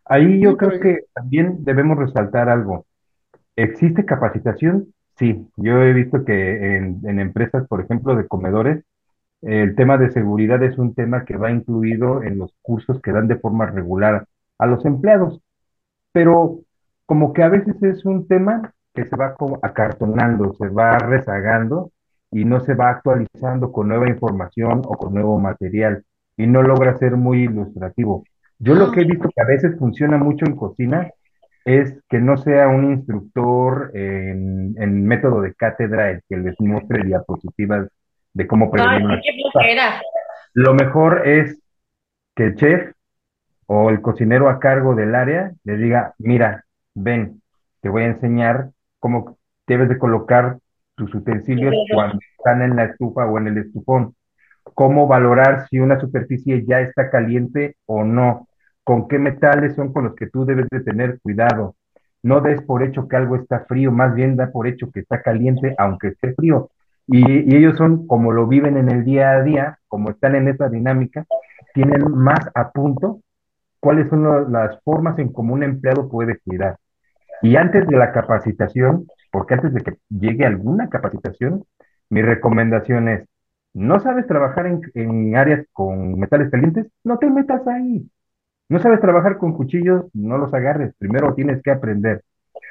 [0.05, 2.85] Ahí yo creo que también debemos resaltar algo.
[3.55, 4.93] ¿Existe capacitación?
[5.17, 8.83] Sí, yo he visto que en, empresas, por ejemplo, de comedores,
[9.43, 13.27] el tema de seguridad es un tema que va incluido en los cursos que dan
[13.27, 14.25] de forma regular
[14.57, 15.39] a los empleados,
[16.11, 16.61] pero
[17.05, 21.91] como que a veces es un tema que se va como acartonando, se va rezagando
[22.31, 26.03] y no se va actualizando con nueva información o con nuevo material
[26.37, 28.23] y no logra ser muy ilustrativo.
[28.59, 31.09] Yo lo que he visto que a veces funciona mucho en cocina
[31.65, 37.87] es que no sea un instructor en, método de cátedra el que les muestre diapositivas
[38.33, 39.19] de cómo prevenir
[40.53, 41.59] Lo mejor es
[42.35, 42.91] que el chef
[43.67, 47.41] o el cocinero a cargo del área le diga, mira, ven,
[47.81, 48.69] te voy a enseñar
[49.01, 49.37] cómo
[49.67, 50.59] debes de colocar
[50.95, 54.15] tus utensilios cuando están en la estufa o en el estufón,
[54.73, 58.47] cómo valorar si una superficie ya está caliente o no,
[58.83, 61.75] con qué metales son con los que tú debes de tener cuidado.
[62.23, 65.21] No des por hecho que algo está frío, más bien da por hecho que está
[65.21, 66.69] caliente, aunque esté frío.
[67.07, 70.69] Y, ellos son, como lo viven en el día a día, como están en esa
[70.69, 71.25] dinámica,
[71.73, 73.21] tienen más a punto
[73.79, 76.77] cuáles son las formas en cómo un empleado puede cuidar.
[77.41, 81.63] Y antes de la capacitación, porque antes de que llegue alguna capacitación,
[82.09, 83.27] mi recomendación es,
[83.73, 86.87] ¿no sabes trabajar en, en áreas con metales calientes?
[87.03, 88.05] No te metas ahí.
[88.69, 90.93] No sabes trabajar con cuchillos, no los agarres.
[90.97, 92.21] Primero tienes que aprender.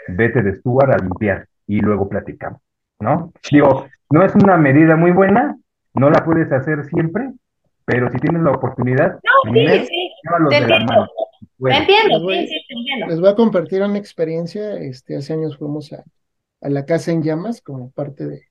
[0.09, 2.61] Vete de Stuart a limpiar y luego platicamos,
[2.99, 3.33] ¿no?
[3.51, 5.57] Digo, no es una medida muy buena,
[5.95, 7.31] no la puedes hacer siempre,
[7.85, 10.13] pero si tienes la oportunidad, no, sí, sí.
[11.59, 13.07] Entiendo, sí, sí, entiendo.
[13.09, 14.75] Les voy a compartir una experiencia.
[14.75, 16.05] Este, hace años fuimos a,
[16.61, 18.43] la casa en llamas como parte de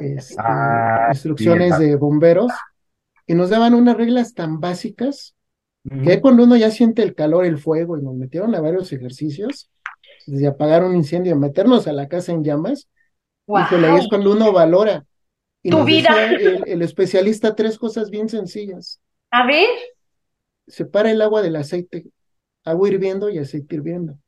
[0.00, 2.52] este, ah, instrucciones de bomberos
[3.26, 5.34] y nos daban unas reglas tan básicas
[6.04, 9.70] que cuando uno ya siente el calor, el fuego, y nos metieron a varios ejercicios,
[10.26, 12.88] desde apagar un incendio, meternos a la casa en llamas,
[13.46, 15.04] y ahí es cuando uno valora.
[15.62, 16.32] Y tu vida.
[16.66, 19.00] El, especialista tres cosas bien sencillas.
[19.30, 19.68] A ver.
[20.70, 22.06] Separa el agua del aceite,
[22.64, 24.18] agua hirviendo y aceite hirviendo.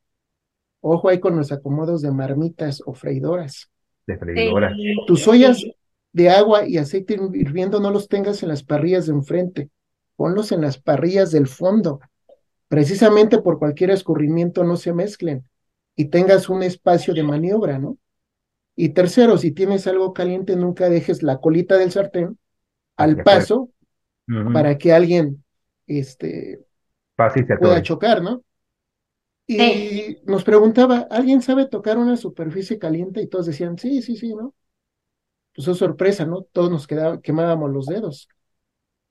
[0.80, 3.70] Ojo ahí con los acomodos de marmitas o freidoras.
[4.06, 4.72] De freidoras.
[5.06, 5.64] Tus ollas
[6.12, 9.70] de agua y aceite hirviendo no los tengas en las parrillas de enfrente
[10.22, 12.00] ponlos en las parrillas del fondo,
[12.68, 15.44] precisamente por cualquier escurrimiento no se mezclen
[15.96, 17.98] y tengas un espacio de maniobra, ¿no?
[18.76, 22.38] Y tercero, si tienes algo caliente, nunca dejes la colita del sartén
[22.96, 23.70] al paso
[24.52, 25.41] para que alguien
[25.98, 26.64] este,
[27.60, 28.42] pueda chocar, ¿no?
[29.46, 33.20] Y nos preguntaba, ¿alguien sabe tocar una superficie caliente?
[33.20, 34.54] Y todos decían, sí, sí, sí, ¿no?
[35.54, 36.42] Pues es sorpresa, ¿no?
[36.42, 38.28] Todos nos quedaba, quemábamos los dedos.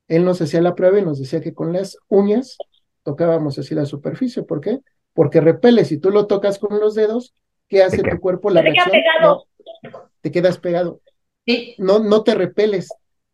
[0.08, 2.58] Él nos hacía la prueba y nos decía que con las uñas
[3.04, 4.44] tocábamos así la superficie.
[4.44, 4.80] ¿Por qué?
[5.14, 7.34] Porque repele, si tú lo tocas con los dedos,
[7.68, 8.50] ¿qué hace tu cuerpo?
[8.50, 8.92] La te reacción.
[8.92, 9.46] pegado.
[9.84, 11.02] No, te quedas pegado.
[11.46, 11.76] Sí.
[11.78, 12.90] No, no te repeles.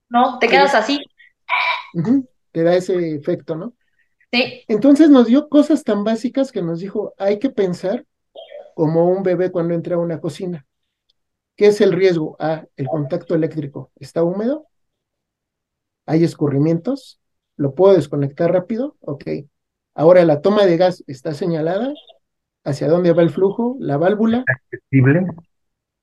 [0.09, 0.99] No, te quedas así.
[1.93, 2.27] Ujú,
[2.57, 3.75] Te da ese efecto, ¿no?
[4.31, 8.03] Sí, Entonces nos dio cosas tan básicas que nos dijo, hay que pensar
[8.73, 10.65] como un bebé cuando entra a una cocina.
[11.55, 12.35] ¿Qué es el riesgo?
[12.39, 13.91] Ah, el contacto eléctrico.
[13.95, 14.65] ¿Está húmedo?
[16.07, 17.19] ¿Hay escurrimientos?
[17.57, 18.97] ¿Lo puedo desconectar rápido?
[19.01, 19.25] Ok.
[19.93, 21.93] Ahora la toma de gas está señalada.
[22.63, 23.77] ¿Hacia dónde va el flujo?
[23.79, 25.27] La válvula accesible.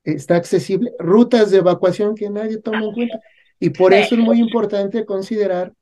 [0.04, 0.92] está accesible.
[1.00, 3.20] Rutas de evacuación que nadie toma en cuenta.
[3.58, 5.72] Y por eso es muy importante considerar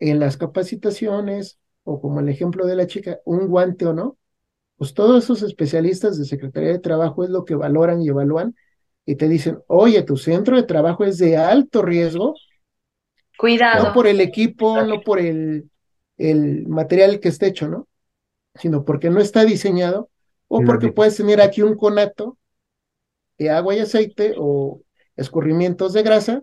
[0.00, 4.18] en las capacitaciones, o como el ejemplo de la chica, un guante o no,
[4.76, 8.56] pues todos esos especialistas de Secretaría de Trabajo es lo que valoran y evalúan
[9.06, 12.34] y te dicen, oye, tu centro de trabajo es de alto riesgo,
[13.36, 13.88] cuidado.
[13.88, 15.70] no por el equipo, no por el,
[16.18, 17.88] el material que esté hecho, ¿no?
[18.54, 20.10] Sino porque no está diseñado
[20.48, 22.38] o porque puedes tener aquí un conato
[23.38, 24.82] de agua y aceite o
[25.16, 26.42] escurrimientos de grasa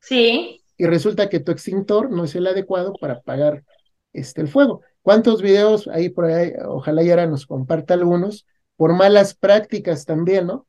[0.00, 3.64] Sí, y resulta que tu extintor no es el adecuado para apagar
[4.12, 4.82] este, el fuego.
[5.02, 6.52] ¿Cuántos videos ahí por ahí?
[6.66, 10.66] Ojalá Yara nos comparta algunos, por malas prácticas también, ¿no?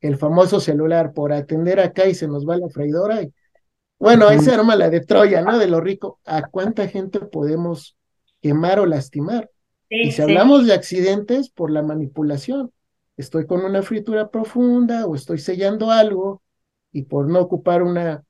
[0.00, 3.22] El famoso celular, por atender acá y se nos va la freidora.
[3.22, 3.32] Y,
[3.98, 5.58] bueno, ahí se arma la de Troya, ¿no?
[5.58, 6.20] De lo rico.
[6.24, 7.96] ¿A cuánta gente podemos
[8.42, 9.50] quemar o lastimar?
[9.88, 10.22] sí, Y si sí.
[10.22, 12.72] hablamos de accidentes, por la manipulación.
[13.16, 16.42] Estoy con una fritura profunda o estoy sellando algo
[16.92, 18.23] y por no ocupar una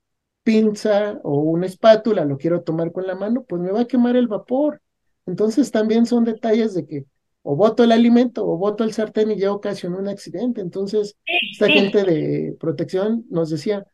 [0.45, 4.17] pinza o una espátula, lo quiero tomar con la mano, pues me va a quemar
[4.17, 4.81] el vapor.
[5.27, 7.07] Entonces también son detalles de que
[7.43, 10.61] o boto el alimento o boto el sartén y ya ocasionó un accidente.
[10.61, 11.17] Entonces,
[11.53, 13.87] esta gente de protección nos decía,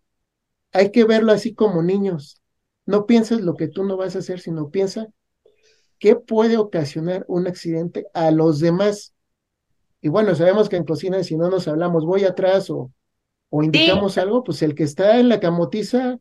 [0.73, 2.41] hay que verlo así como niños.
[2.87, 5.09] No pienses lo que tú no vas a hacer, sino piensa
[5.99, 9.15] qué puede ocasionar un accidente a los demás.
[10.01, 12.93] Y bueno, sabemos que en cocina, si no nos hablamos, voy atrás o,
[13.51, 16.19] o indicamos algo, pues el que está en la camotiza,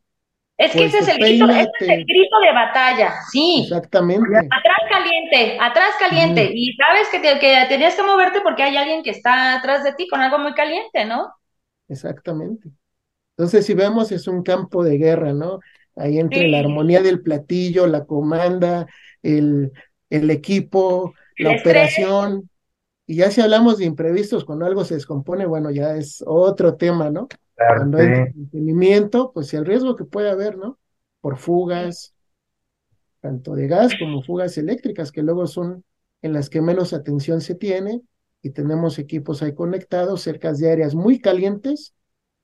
[0.60, 3.72] Es que Pues ese es el grito, ese es el grito de batalla, sí.
[3.72, 4.38] exactamente.
[4.50, 6.50] Atrás caliente, atrás caliente.
[6.54, 9.94] Y sabes que, te- que tenías que moverte porque hay alguien que está atrás de
[9.94, 11.32] ti con algo muy caliente, ¿no?
[11.88, 12.70] Exactamente.
[13.36, 15.60] Entonces, si vemos, es un campo de guerra, ¿no?
[15.96, 18.86] Ahí entre la armonía del platillo, la comanda,
[19.22, 19.72] el,
[20.10, 21.94] el equipo, la estrés.
[21.96, 22.50] operación.
[23.06, 27.10] Y ya si hablamos de imprevistos, cuando algo se descompone, bueno, ya es otro tema,
[27.10, 27.28] ¿no?
[27.66, 30.78] Cuando hay mantenimiento, pues el riesgo que puede haber, ¿no?
[31.20, 32.14] Por fugas,
[33.20, 35.84] tanto de gas como fugas eléctricas, que luego son
[36.22, 38.02] en las que menos atención se tiene,
[38.42, 41.94] y tenemos equipos ahí conectados, cercas de áreas muy calientes,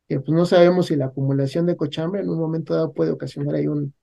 [0.09, 3.55] que pues no sabemos si la acumulación de cochambre en un momento dado puede ocasionar
[3.57, 3.94] ahí un,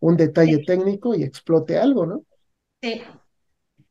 [0.00, 2.24] un detalle técnico y explote algo, ¿no?
[2.82, 3.02] Sí.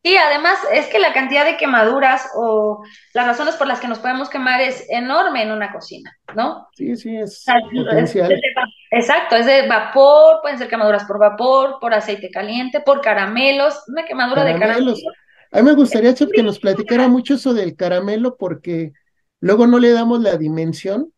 [0.02, 2.82] Y además es que la cantidad de quemaduras o
[3.14, 6.68] las razones por las que nos podemos quemar es enorme en una cocina, ¿no?
[6.76, 8.32] Sí, sí, es potencial.
[8.32, 12.80] es de va- exacto, es de vapor, pueden ser quemaduras por vapor, por aceite caliente,
[12.80, 15.02] por caramelos, una quemadura de Caramelos.
[15.02, 15.12] caramelo.
[15.52, 18.94] A mí me gustaría, Chef, que nos platicara mucho eso del caramelo, porque
[19.42, 21.12] luego no le damos la dimensión,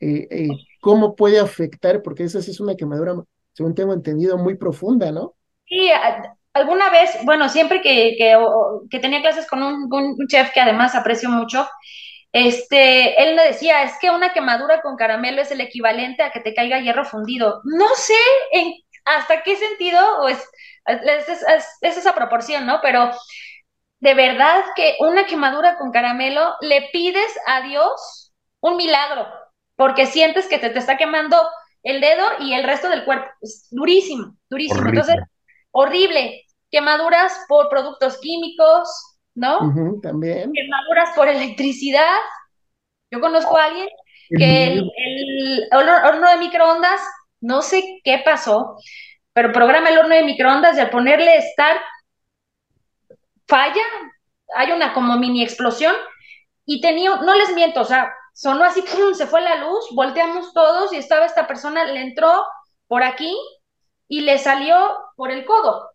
[0.00, 0.48] eh, eh,
[0.80, 3.14] cómo puede afectar, porque esa sí es una quemadura,
[3.54, 5.34] según tengo entendido, muy profunda, ¿no?
[5.94, 8.36] A- alguna vez, bueno, siempre que, que,
[8.90, 9.88] que tenía clases con un,
[10.28, 11.68] chef que además aprecio mucho,
[12.32, 16.40] este, él me decía, es que una quemadura con caramelo es el equivalente a que
[16.40, 17.60] te caiga hierro fundido.
[17.64, 18.14] No sé
[18.52, 20.38] en hasta qué sentido o es,
[20.86, 22.80] es, es- es- es esa proporción, ¿no?
[22.82, 23.10] Pero
[24.00, 29.26] de verdad que una quemadura con caramelo le pides a Dios un milagro,
[29.76, 31.36] porque sientes que te, te está quemando
[31.82, 33.26] el dedo y el resto del cuerpo.
[33.40, 34.80] Es durísimo, durísimo.
[34.82, 34.98] Horrible.
[35.00, 35.16] Entonces,
[35.70, 36.43] horrible.
[36.74, 38.88] Quemaduras por productos químicos,
[39.36, 39.58] ¿no?
[40.02, 40.50] También.
[40.52, 42.18] Quemaduras por electricidad.
[43.12, 43.86] Yo conozco a alguien
[44.36, 47.00] que el, horno de microondas,
[47.40, 48.76] no sé qué pasó,
[49.32, 51.80] pero programa el horno de microondas y al ponerle start,
[53.46, 53.84] falla,
[54.56, 55.94] hay una como mini explosión
[56.66, 59.14] y tenía, no les miento, o sea, sonó así, ¡pum!
[59.14, 62.44] se fue la luz, volteamos todos y estaba esta persona, le entró
[62.88, 63.32] por aquí
[64.08, 65.93] y le salió por el codo.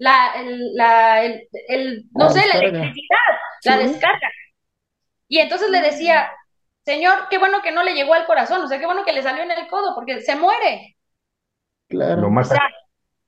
[0.00, 2.84] La, el, la, el, el no La sé, la descarga.
[2.84, 3.18] electricidad,
[3.64, 4.28] la descarga.
[5.28, 6.30] Y entonces le decía,
[6.84, 9.22] señor, qué bueno que no le llegó al corazón, o sea, qué bueno que le
[9.22, 10.96] salió en el codo, porque se muere.
[11.88, 12.22] Claro.
[12.22, 12.60] Lo O sea,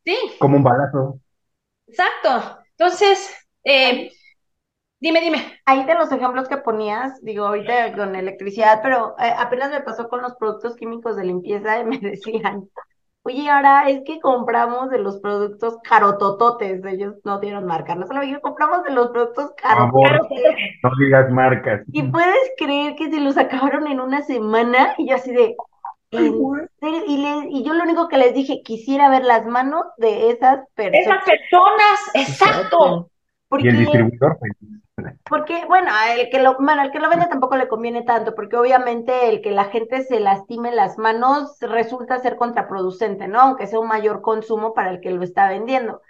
[0.04, 1.20] sí, como un balazo.
[1.86, 2.58] exacto.
[2.76, 3.30] Entonces,
[3.64, 4.10] eh,
[5.00, 5.60] Dime, dime.
[5.66, 10.08] Ahí de los ejemplos que ponías, digo, ahorita con electricidad, pero eh, apenas me pasó
[10.08, 12.70] con los productos químicos de limpieza y me decían,
[13.24, 18.20] oye, ahora es que compramos de los productos carotototes, ellos no dieron marca, no solo
[18.20, 20.30] que compramos de los productos carotototes.
[20.82, 21.82] No digas marcas.
[21.92, 25.54] Y puedes creer que se los acabaron en una semana y yo así de,
[26.10, 31.06] y, y, yo lo único que les dije, quisiera ver las manos de esas personas.
[31.06, 33.10] Esas personas, exacto.
[33.58, 34.38] y el distribuidor.
[35.28, 38.57] Porque, bueno, el que lo, bueno, el que lo vende tampoco le conviene tanto, porque
[38.57, 43.40] obviamente el que la gente se lastime las manos resulta ser contraproducente, ¿no?
[43.40, 46.03] Aunque sea un mayor consumo para el que lo está vendiendo.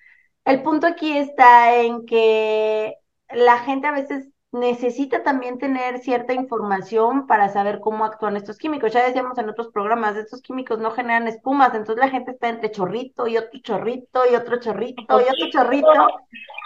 [0.44, 2.96] El punto aquí está en que
[3.30, 8.92] la gente a veces necesita también tener cierta información para saber cómo actúan estos químicos.
[8.92, 12.70] Ya decíamos en otros programas, estos químicos no generan espumas, entonces la gente está entre
[12.70, 15.88] chorrito y otro chorrito y otro chorrito y otro chorrito,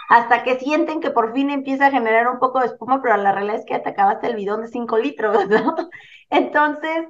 [0.09, 3.31] hasta que sienten que por fin empieza a generar un poco de espuma, pero la
[3.31, 5.75] realidad es que te acabaste el bidón de 5 litros, ¿no?
[6.29, 7.07] Entonces,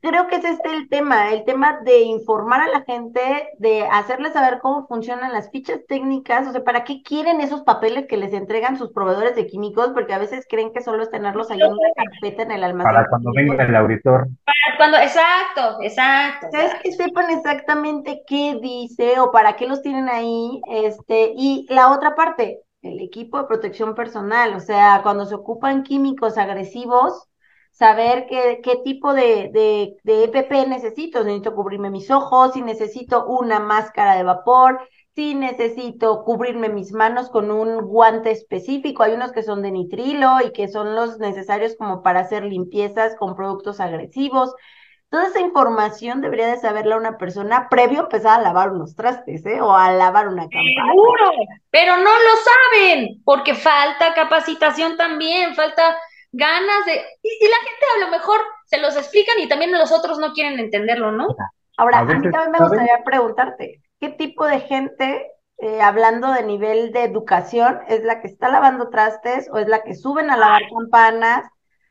[0.00, 4.32] creo que es este el tema, el tema de informar a la gente, de hacerles
[4.32, 8.32] saber cómo funcionan las fichas técnicas, o sea, para qué quieren esos papeles que les
[8.32, 11.72] entregan sus proveedores de químicos, porque a veces creen que solo es tenerlos ahí en
[11.72, 12.92] una carpeta en el almacén.
[12.92, 14.28] Para cuando venga el auditor.
[14.44, 16.48] Para cuando, exacto, exacto.
[16.52, 20.60] ¿Sabes que sepan exactamente qué dice o para qué los tienen ahí?
[20.70, 25.82] Este, y la otra parte, el equipo de protección personal, o sea, cuando se ocupan
[25.82, 27.28] químicos agresivos,
[27.78, 32.62] saber qué, qué tipo de, de, de EPP necesito, si necesito cubrirme mis ojos, si
[32.62, 34.80] necesito una máscara de vapor,
[35.14, 39.04] si necesito cubrirme mis manos con un guante específico.
[39.04, 43.14] Hay unos que son de nitrilo y que son los necesarios como para hacer limpiezas
[43.14, 44.52] con productos agresivos.
[45.08, 49.46] Toda esa información debería de saberla una persona previo a empezar a lavar unos trastes,
[49.46, 49.60] ¿eh?
[49.60, 50.92] O a lavar una campana.
[50.92, 51.30] Seguro,
[51.70, 55.96] pero no lo saben, porque falta capacitación también, falta
[56.32, 56.92] ganas de...
[57.22, 60.58] Y, la gente a lo mejor se los explican y también los otros no quieren
[60.58, 61.28] entenderlo, ¿no?
[61.76, 66.92] Ahora, a, mí también me gustaría preguntarte, ¿qué tipo de gente, eh, hablando de nivel
[66.92, 70.62] de educación, es la que está lavando trastes o es la que suben a lavar
[70.74, 71.48] campanas?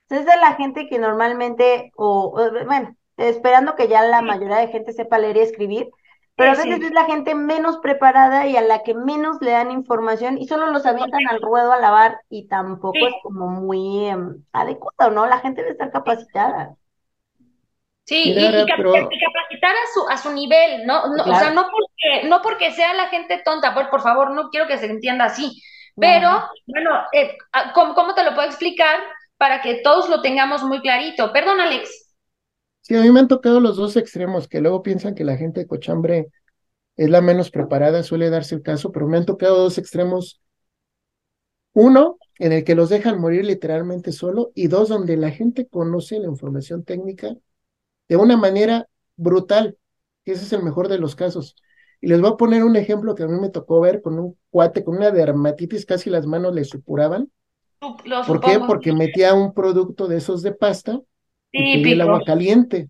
[0.10, 4.94] Es de la gente que normalmente, o bueno, esperando que ya la mayoría de gente
[4.94, 5.90] sepa leer y escribir,
[6.38, 9.72] pero a veces es la gente menos preparada y a la que menos le dan
[9.72, 14.44] información y solo los avientan al ruedo a lavar y tampoco es como muy em,
[14.54, 15.26] adecuado, ¿no?
[15.26, 16.76] La gente debe estar capacitada.
[18.04, 21.06] Sí, y, capacitar a su, a su nivel, ¿no?
[21.06, 24.68] O sea, no porque, no porque sea la gente tonta, por, por favor, no quiero
[24.68, 25.60] que se entienda así,
[26.00, 29.00] pero, bueno, eh, ah, ¿cómo, ¿cómo te lo puedo explicar
[29.38, 31.34] para que todos lo tengamos muy clarito?
[31.34, 32.07] Perdón, Alex.
[32.88, 35.60] Sí, a mí me han tocado los dos extremos, que luego piensan que la gente
[35.60, 36.30] de cochambre
[36.96, 40.40] es la menos preparada, suele darse el caso, pero me han tocado dos extremos.
[41.74, 46.18] Uno, en el que los dejan morir literalmente solo, y dos, donde la gente conoce
[46.18, 47.36] la información técnica
[48.08, 49.78] de una manera brutal,
[50.24, 51.58] que ese es el mejor de los casos.
[52.00, 54.38] Y les voy a poner un ejemplo que a mí me tocó ver con un
[54.50, 57.30] cuate con una dermatitis, casi las manos le supuraban.
[58.26, 58.62] ¿Por qué?
[58.66, 61.02] Porque metía un producto de esos de pasta
[61.52, 62.90] y el agua caliente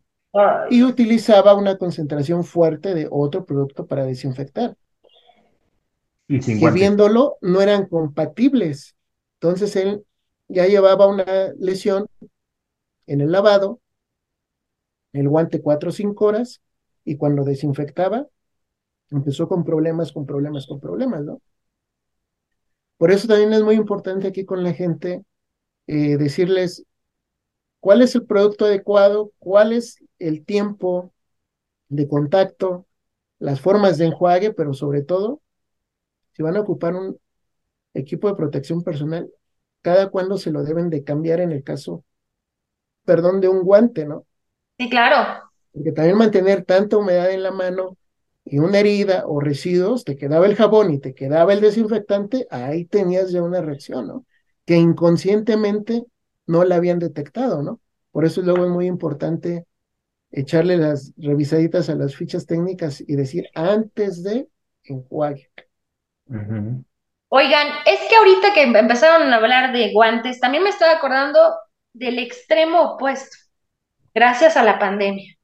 [0.70, 4.76] y utilizaba una concentración fuerte de otro producto para desinfectar.
[6.28, 8.96] Y que viéndolo no eran compatibles.
[9.40, 10.04] Entonces él
[10.48, 12.08] ya llevaba una lesión
[13.06, 13.80] en el lavado,
[15.14, 16.62] el guante cuatro o cinco horas,
[17.06, 18.28] y cuando desinfectaba,
[19.10, 21.42] empezó con problemas, con problemas, con problemas, ¿no?
[22.98, 25.24] Por eso también es muy importante aquí con la gente
[25.86, 26.84] eh, decirles,
[27.80, 31.14] cuál es el producto adecuado, cuál es el tiempo
[31.90, 32.86] de contacto,
[33.40, 35.42] las formas de enjuague, pero sobre todo,
[36.34, 37.20] si van a ocupar un
[37.94, 39.30] equipo de protección personal,
[39.82, 42.04] cada cuándo se lo deben de cambiar en el caso,
[43.06, 44.26] perdón, de un guante, ¿no?
[44.78, 45.44] Sí, claro.
[45.72, 47.98] Porque también mantener tanta humedad en la mano
[48.44, 52.86] y una herida o residuos, te quedaba el jabón y te quedaba el desinfectante, ahí
[52.86, 54.26] tenías ya una reacción, ¿no?
[54.66, 56.04] Que inconscientemente
[56.48, 57.80] no la habían detectado, ¿no?
[58.12, 59.66] Por eso luego es muy importante
[60.32, 64.50] echarle las revisaditas a las fichas técnicas y decir antes de
[64.84, 65.50] enjuague.
[67.30, 71.40] Oigan, es que ahorita que empezaron a hablar de guantes, también me estoy acordando
[71.94, 73.38] del extremo opuesto,
[74.14, 75.36] gracias a la pandemia.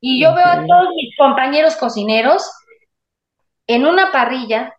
[0.00, 2.48] Y yo veo a todos mis compañeros cocineros
[3.66, 4.74] en una parrilla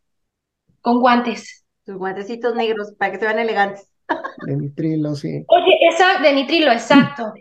[0.81, 1.65] con guantes.
[1.85, 3.89] Sus guantecitos negros para que se vean elegantes.
[4.45, 5.43] De nitrilo, sí.
[5.47, 7.33] Oye, esa de nitrilo, exacto.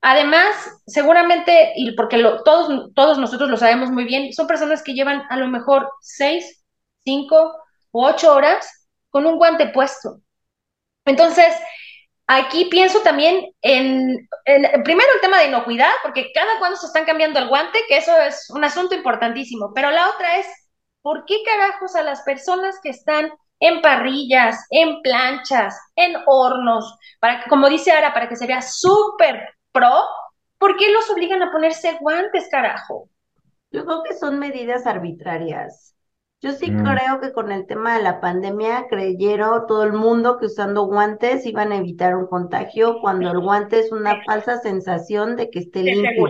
[0.00, 5.22] Además, seguramente, y porque todos, todos nosotros lo sabemos muy bien, son personas que llevan
[5.30, 6.64] a lo mejor seis,
[7.04, 7.52] cinco
[7.92, 10.18] o ocho horas con un guante puesto.
[11.04, 11.54] Entonces,
[12.26, 17.04] aquí pienso también en, en, primero el tema de inocuidad, porque cada cuando se están
[17.04, 20.46] cambiando el guante, que eso es un asunto importantísimo, pero la otra es,
[21.02, 23.30] ¿por qué carajos a las personas que están
[23.62, 28.60] en parrillas, en planchas, en hornos, para que, como dice Ara, para que se vea
[28.60, 30.02] súper pro,
[30.58, 33.08] ¿por qué los obligan a ponerse guantes, carajo?
[33.70, 35.94] Yo creo que son medidas arbitrarias.
[36.40, 36.84] Yo sí mm.
[36.84, 41.46] creo que con el tema de la pandemia creyeron todo el mundo que usando guantes
[41.46, 45.84] iban a evitar un contagio cuando el guante es una falsa sensación de que esté
[45.84, 46.26] limpio.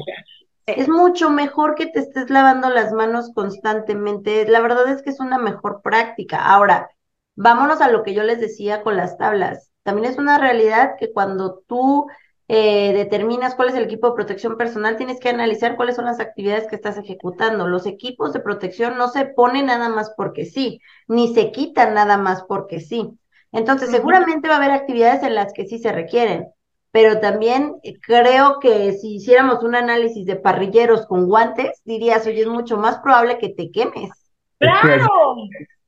[0.67, 4.47] Es mucho mejor que te estés lavando las manos constantemente.
[4.47, 6.45] La verdad es que es una mejor práctica.
[6.45, 6.91] Ahora,
[7.35, 9.71] vámonos a lo que yo les decía con las tablas.
[9.83, 12.07] También es una realidad que cuando tú
[12.49, 16.21] eh, determinas cuál es el equipo de protección personal, tienes que analizar cuáles son las
[16.21, 17.67] actividades que estás ejecutando.
[17.67, 22.17] Los equipos de protección no se ponen nada más porque sí, ni se quitan nada
[22.17, 23.19] más porque sí.
[23.53, 26.49] Entonces, seguramente va a haber actividades en las que sí se requieren,
[26.91, 32.43] pero también eh, creo que si hiciéramos un análisis de parrilleros con guantes, dirías, oye,
[32.43, 34.11] es mucho más probable que te quemes.
[34.59, 35.09] ¡Claro!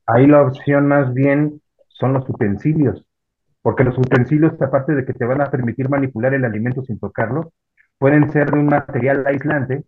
[0.07, 3.05] Ahí la opción más bien son los utensilios,
[3.63, 7.53] porque los utensilios, aparte de que te van a permitir manipular el alimento sin tocarlo,
[7.99, 9.85] pueden ser de un material aislante,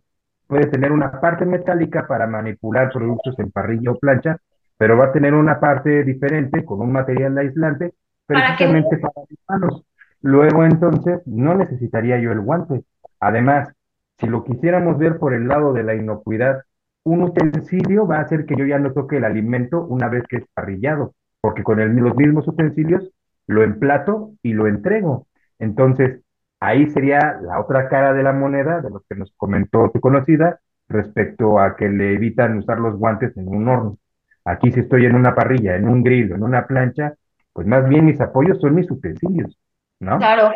[0.47, 4.37] puede tener una parte metálica para manipular productos en parrilla o plancha,
[4.77, 7.93] pero va a tener una parte diferente con un material aislante,
[8.25, 9.83] precisamente para, para mis manos.
[10.21, 12.83] Luego entonces no necesitaría yo el guante.
[13.19, 13.71] Además,
[14.17, 16.63] si lo quisiéramos ver por el lado de la inocuidad,
[17.07, 20.37] un utensilio va a hacer que yo ya no toque el alimento una vez que
[20.37, 23.09] es parrillado, porque con los mismos utensilios
[23.47, 25.27] lo emplato y lo entrego.
[25.57, 26.21] Entonces,
[26.59, 30.59] ahí sería la otra cara de la moneda de lo que nos comentó tu conocida
[30.89, 33.97] respecto a que le evitan usar los guantes en un horno.
[34.43, 37.13] Aquí si estoy en una parrilla, en un grill, en una plancha,
[37.53, 39.57] pues más bien mis apoyos son mis utensilios,
[39.99, 40.17] ¿no?
[40.17, 40.51] Claro,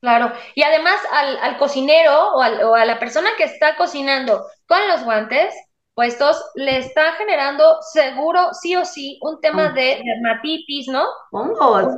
[0.00, 0.32] claro.
[0.54, 5.54] Y además al, cocinero o, o a la persona que está cocinando con los guantes,
[6.00, 11.04] puestos, le está generando seguro, sí o sí, un tema de dermatitis, ¿no?
[11.30, 11.94] Hongos.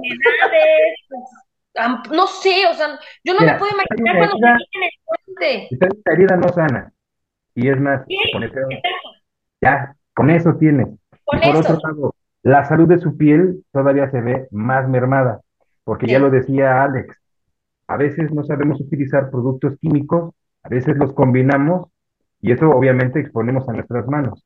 [1.09, 5.68] Pues, no sé, o sea, yo no me puedo imaginar cuando se tiene el puente.
[5.70, 6.92] Esta herida no sana.
[7.55, 8.55] Y es más, con eso,
[9.61, 10.96] ya, con eso tiene.
[11.24, 15.42] por otro lado, la salud de su piel todavía se ve más mermada,
[15.84, 17.16] porque ya lo decía Alex,
[17.86, 20.34] a veces no sabemos utilizar productos químicos,
[20.64, 21.86] a veces los combinamos
[22.43, 24.45] y eso obviamente exponemos a nuestras manos.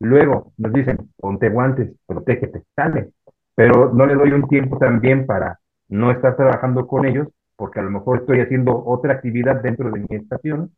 [0.00, 3.10] Luego nos dicen, ponte guantes, protégete, sale.
[3.54, 7.82] Pero no le doy un tiempo también para no estar trabajando con ellos, porque a
[7.82, 10.72] lo mejor estoy haciendo otra actividad dentro de mi estación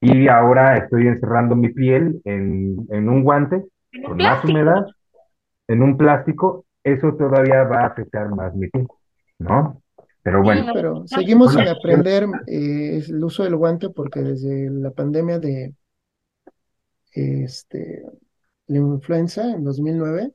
[0.00, 3.64] y ahora estoy encerrando mi piel en, un guante
[4.06, 4.86] con más humedad,
[5.68, 8.86] en un plástico, eso todavía va a afectar más mi piel,
[9.38, 9.82] ¿no?
[10.22, 10.72] Pero bueno.
[10.74, 15.74] Pero seguimos sin aprender eh, el uso del guante porque desde la pandemia de
[17.12, 18.02] este,
[18.66, 20.32] la influenza en 2009.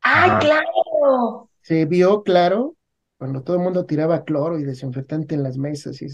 [0.00, 1.50] ¡Ay, claro!
[1.62, 2.76] Se vio claro
[3.18, 6.06] cuando todo el mundo tiraba cloro y desinfectante en las mesas y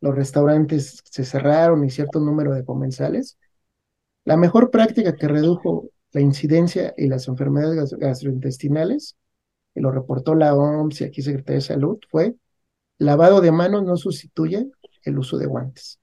[0.00, 3.38] los restaurantes se cerraron y cierto número de comensales.
[4.24, 9.16] La mejor práctica que redujo la incidencia y las enfermedades gastrointestinales,
[9.74, 12.34] y lo reportó la OMS y aquí Secretaría de Salud, fue
[12.98, 14.70] lavado de manos no sustituye
[15.04, 15.99] el uso de guantes.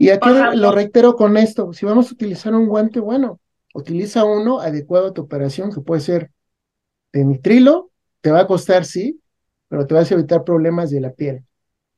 [0.00, 3.38] Y aquí lo reitero con esto, si vamos a utilizar un guante, bueno,
[3.74, 6.30] utiliza uno adecuado a tu operación, que puede ser
[7.12, 7.90] de nitrilo,
[8.22, 9.20] te va a costar, sí,
[9.68, 11.44] pero te vas a evitar problemas de la piel.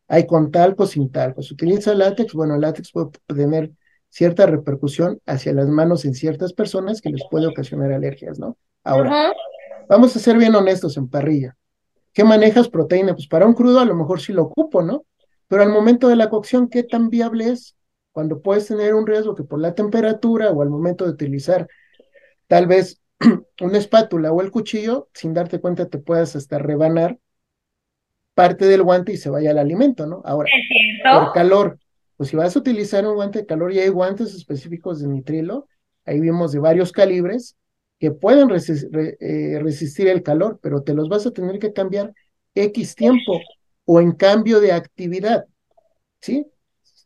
[0.09, 1.43] Hay con talco, sin talco.
[1.43, 3.71] Si utiliza látex, bueno, látex puede tener
[4.09, 8.57] cierta repercusión hacia las manos en ciertas personas que les puede ocasionar alergias, ¿no?
[8.83, 9.33] Ahora,
[9.89, 11.57] vamos a ser bien honestos en parrilla.
[12.13, 13.15] ¿Qué manejas proteína?
[13.15, 15.05] Pues para un crudo a lo mejor sí lo ocupo, ¿no?
[15.47, 17.77] Pero al momento de la cocción, ¿qué tan viable es?
[18.13, 21.67] Cuando puedes tener un riesgo que por la temperatura o al momento de utilizar
[22.47, 23.01] tal vez
[23.61, 27.19] una espátula o el cuchillo, sin darte cuenta te puedas hasta rebanar
[28.35, 30.23] parte del guante y se vaya al alimento, ¿no?
[30.25, 30.51] Ahora,
[31.03, 31.79] por calor,
[32.17, 35.69] pues si vas a utilizar un guante de calor y hay guantes específicos de nitrilo,
[36.05, 37.57] ahí vimos de varios calibres
[37.99, 42.13] que pueden eh, resistir el calor, pero te los vas a tener que cambiar
[42.55, 43.41] X tiempo
[43.85, 45.45] o en cambio de actividad,
[46.21, 46.47] ¿sí?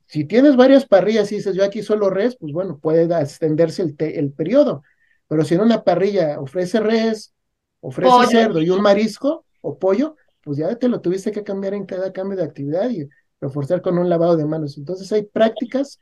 [0.06, 3.96] Si tienes varias parrillas y dices, yo aquí solo res, pues bueno, puede extenderse el,
[3.98, 4.82] el periodo.
[5.28, 7.34] Pero si en una parrilla ofrece res,
[7.80, 11.86] ofrece cerdo y un marisco o pollo, pues ya te lo tuviste que cambiar en
[11.86, 13.08] cada cambio de actividad y
[13.40, 14.78] reforzar con un lavado de manos.
[14.78, 15.98] Entonces hay prácticas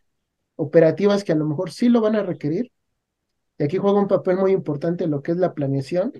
[0.57, 2.73] operativas que a lo mejor sí lo van a requerir.
[3.59, 6.13] Y aquí juega un papel muy importante lo que es la planeación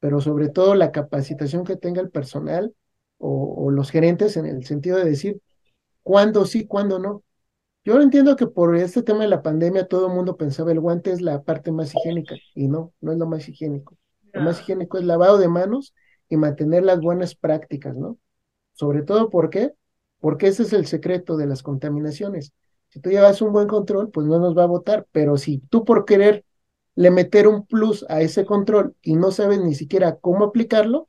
[0.00, 2.74] pero sobre todo la capacitación que tenga el personal
[3.18, 5.42] o, o los gerentes en el sentido de decir
[6.02, 7.22] cuándo sí, cuándo no.
[7.84, 11.12] Yo entiendo que por este tema de la pandemia todo el mundo pensaba el guante
[11.12, 13.96] es la parte más higiénica y no, no es lo más higiénico.
[14.32, 15.94] Lo más higiénico es lavado de manos
[16.28, 18.18] y mantener las buenas prácticas, ¿no?
[18.72, 19.72] Sobre todo, ¿por qué?
[20.20, 22.52] Porque ese es el secreto de las contaminaciones.
[22.88, 25.84] Si tú llevas un buen control, pues no nos va a votar, pero si tú
[25.84, 26.44] por querer
[26.96, 31.08] le meter un plus a ese control y no sabes ni siquiera cómo aplicarlo,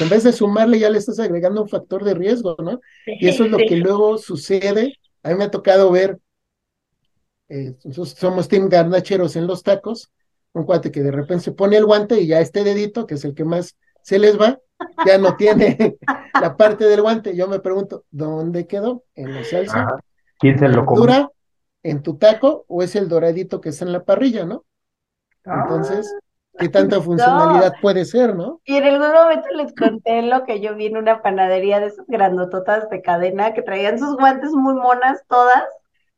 [0.00, 2.80] en vez de sumarle ya le estás agregando un factor de riesgo, ¿no?
[3.06, 4.98] Y eso es lo que luego sucede.
[5.24, 6.20] A mí me ha tocado ver,
[7.48, 10.12] eh, somos team garnacheros en los tacos,
[10.52, 13.24] un cuate que de repente se pone el guante y ya este dedito, que es
[13.24, 14.60] el que más se les va,
[15.06, 15.96] ya no tiene
[16.40, 17.34] la parte del guante.
[17.34, 19.02] Yo me pregunto, ¿dónde quedó?
[19.14, 19.86] ¿En la salsa?
[20.38, 21.30] ¿Quién se lo ¿Dura
[21.82, 24.64] en tu taco o es el doradito que está en la parrilla, no?
[25.44, 26.14] Entonces,
[26.58, 28.60] ¿qué tanta funcionalidad puede ser, no?
[28.64, 32.06] Y en algún momento les conté lo que yo vi en una panadería de esas
[32.06, 35.64] grandototas de cadena que traían sus guantes muy monas todas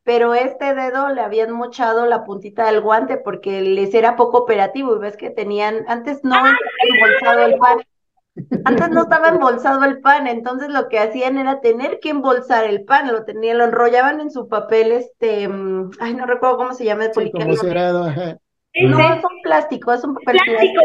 [0.06, 4.94] pero este dedo le habían mochado la puntita del guante porque les era poco operativo
[4.94, 6.60] y ves que tenían, antes no estaba
[6.94, 7.78] embolsado el pan,
[8.64, 12.84] antes no estaba embolsado el pan, entonces lo que hacían era tener que embolsar el
[12.84, 16.84] pan, lo tenían, lo enrollaban en su papel, este, mm, ay, no recuerdo cómo se
[16.84, 18.38] llama el sí, como cerrado, ajá.
[18.82, 20.82] No, es un plástico, es un papel plástico.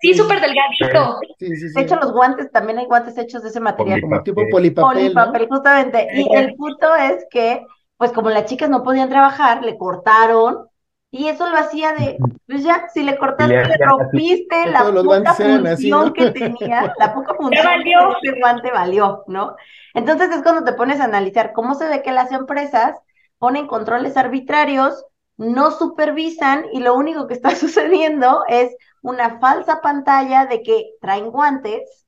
[0.00, 1.18] Sí, súper delgadito.
[1.38, 4.00] Sí, sí, de hecho, los guantes, también hay guantes hechos de ese material.
[4.00, 5.12] Como tipo polipapel.
[5.12, 6.08] Polipapel, justamente.
[6.14, 7.64] Y el punto es que
[8.00, 10.70] pues como las chicas no podían trabajar, le cortaron
[11.10, 12.16] y eso lo hacía de,
[12.46, 17.62] pues ya, si le cortaste, le rompiste la poca función que tenía, la poca función
[17.62, 17.98] valió.
[18.22, 19.54] que ese guante valió, ¿no?
[19.92, 22.96] Entonces es cuando te pones a analizar cómo se ve que las empresas
[23.38, 25.04] ponen controles arbitrarios,
[25.40, 31.30] no supervisan y lo único que está sucediendo es una falsa pantalla de que traen
[31.30, 32.06] guantes.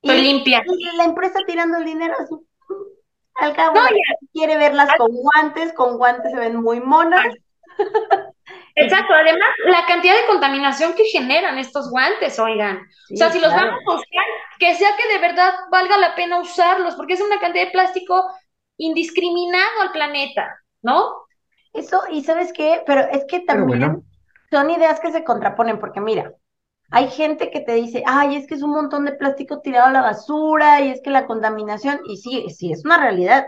[0.00, 0.64] Y, limpia.
[0.66, 2.34] y la empresa tirando el dinero así,
[3.34, 3.78] al cabo,
[4.32, 7.24] quiere verlas con guantes, con guantes se ven muy monas.
[8.74, 12.78] Exacto, además la cantidad de contaminación que generan estos guantes, oigan.
[13.12, 14.06] o sea, si los vamos a usar,
[14.58, 18.24] que sea que de verdad valga la pena usarlos, porque es una cantidad de plástico
[18.78, 21.21] indiscriminado al planeta, ¿no?
[21.72, 24.02] Eso, y sabes qué, pero es que también
[24.50, 26.34] son ideas que se contraponen, porque mira,
[26.90, 29.92] hay gente que te dice, ay, es que es un montón de plástico tirado a
[29.92, 33.46] la basura y es que la contaminación, y sí, sí, es una realidad,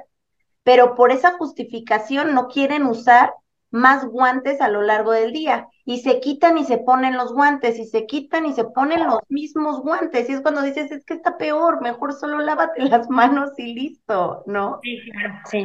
[0.63, 3.35] pero por esa justificación no quieren usar
[3.71, 7.79] más guantes a lo largo del día y se quitan y se ponen los guantes
[7.79, 11.15] y se quitan y se ponen los mismos guantes y es cuando dices, es que
[11.15, 14.81] está peor, mejor solo lávate las manos y listo, ¿no?
[14.83, 15.65] Sí, claro, sí.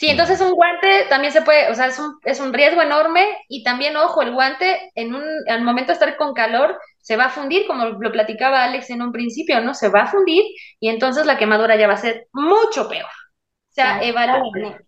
[0.00, 3.36] Sí, entonces un guante también se puede, o sea, es un, es un riesgo enorme
[3.48, 7.26] y también, ojo, el guante en un, al momento de estar con calor se va
[7.26, 9.74] a fundir, como lo platicaba Alex en un principio, ¿no?
[9.74, 10.42] Se va a fundir
[10.80, 13.04] y entonces la quemadura ya va a ser mucho peor.
[13.10, 14.78] O sea, evalúen.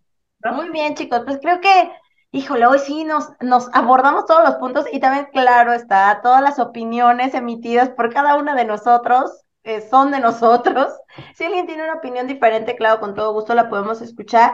[0.51, 1.91] Muy bien, chicos, pues creo que,
[2.31, 6.57] híjole, hoy sí nos, nos abordamos todos los puntos y también, claro, está, todas las
[6.59, 9.31] opiniones emitidas por cada uno de nosotros
[9.63, 10.91] eh, son de nosotros.
[11.35, 14.53] Si alguien tiene una opinión diferente, claro, con todo gusto la podemos escuchar.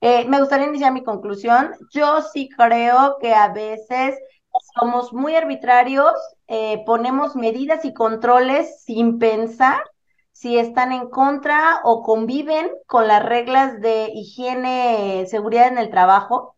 [0.00, 1.72] Eh, me gustaría iniciar mi conclusión.
[1.90, 4.16] Yo sí creo que a veces
[4.78, 6.12] somos muy arbitrarios,
[6.46, 9.82] eh, ponemos medidas y controles sin pensar
[10.32, 16.56] si están en contra o conviven con las reglas de higiene, seguridad en el trabajo.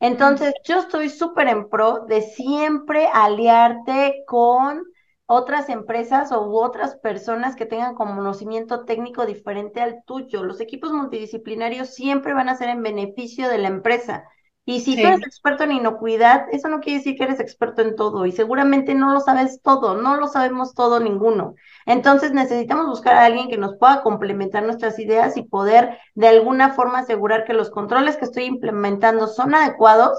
[0.00, 4.84] Entonces, yo estoy súper en pro de siempre aliarte con
[5.26, 10.44] otras empresas u otras personas que tengan conocimiento técnico diferente al tuyo.
[10.44, 14.24] Los equipos multidisciplinarios siempre van a ser en beneficio de la empresa.
[14.68, 17.94] Y si tú eres experto en inocuidad, eso no quiere decir que eres experto en
[17.94, 21.54] todo y seguramente no lo sabes todo, no lo sabemos todo ninguno.
[21.86, 26.70] Entonces necesitamos buscar a alguien que nos pueda complementar nuestras ideas y poder de alguna
[26.70, 30.18] forma asegurar que los controles que estoy implementando son adecuados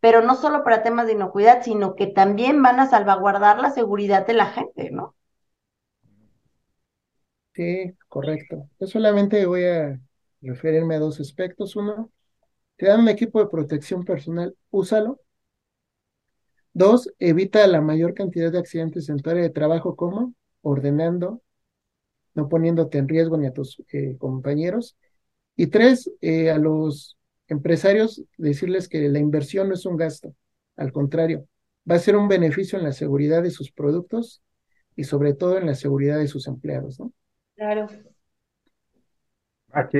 [0.00, 4.26] pero no solo para temas de inocuidad, sino que también van a salvaguardar la seguridad
[4.26, 5.14] de la gente, ¿no?
[7.54, 8.68] Sí, correcto.
[8.78, 10.00] Yo solamente voy a
[10.40, 11.76] referirme a dos aspectos.
[11.76, 12.10] Uno,
[12.76, 15.20] te dan un equipo de protección personal, úsalo.
[16.72, 21.42] Dos, evita la mayor cantidad de accidentes en tu área de trabajo, como ordenando,
[22.34, 24.96] no poniéndote en riesgo ni a tus eh, compañeros.
[25.56, 27.18] Y tres, eh, a los
[27.50, 30.34] empresarios decirles que la inversión no es un gasto,
[30.76, 31.46] al contrario,
[31.88, 34.42] va a ser un beneficio en la seguridad de sus productos
[34.96, 37.12] y sobre todo en la seguridad de sus empleados, ¿no?
[37.56, 37.88] Claro.
[39.72, 39.98] Aquí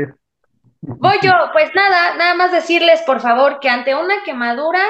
[0.82, 4.80] Voy yo, pues nada, nada más decirles por favor que ante una quemadura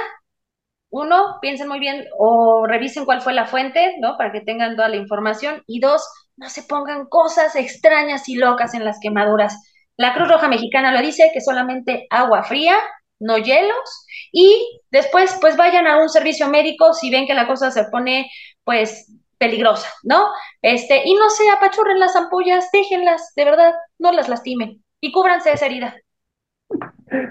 [0.90, 4.16] uno, piensen muy bien o revisen cuál fue la fuente, ¿no?
[4.16, 5.62] Para que tengan toda la información.
[5.66, 6.04] Y dos,
[6.36, 9.69] no se pongan cosas extrañas y locas en las quemaduras.
[9.96, 12.76] La Cruz Roja Mexicana lo dice, que solamente agua fría,
[13.18, 17.70] no hielos, y después pues vayan a un servicio médico si ven que la cosa
[17.70, 18.30] se pone
[18.64, 20.28] pues peligrosa, ¿no?
[20.62, 25.52] Este, y no se apachurren las ampollas, déjenlas, de verdad, no las lastimen y cúbranse
[25.52, 25.96] esa herida.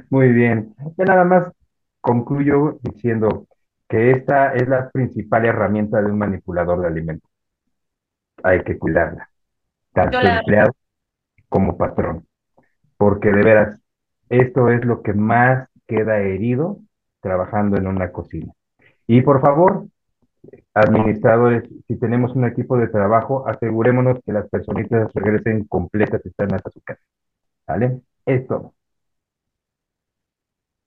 [0.10, 0.76] Muy bien.
[0.98, 1.52] Ya nada más
[2.02, 3.48] concluyo diciendo
[3.88, 7.30] que esta es la principal herramienta de un manipulador de alimentos.
[8.44, 9.30] Hay que cuidarla,
[9.94, 10.72] tanto empleado
[11.50, 12.26] como patrón,
[13.00, 13.82] porque de veras,
[14.28, 16.80] esto es lo que más queda herido
[17.22, 18.52] trabajando en una cocina.
[19.08, 19.86] Y por favor,
[20.74, 26.54] administradores, si tenemos un equipo de trabajo, asegurémonos que las personitas regresen completas y están
[26.54, 27.02] hasta su casa.
[27.66, 28.02] ¿Vale?
[28.26, 28.74] Es todo.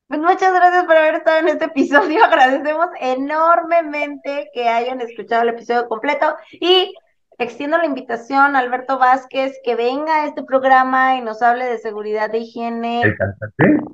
[0.07, 2.23] Pues muchas gracias por haber estado en este episodio.
[2.27, 6.95] Agradecemos enormemente que hayan escuchado el episodio completo y
[7.39, 11.79] extiendo la invitación a Alberto Vázquez que venga a este programa y nos hable de
[11.79, 13.03] seguridad de higiene.
[13.03, 13.93] ¿El cantante?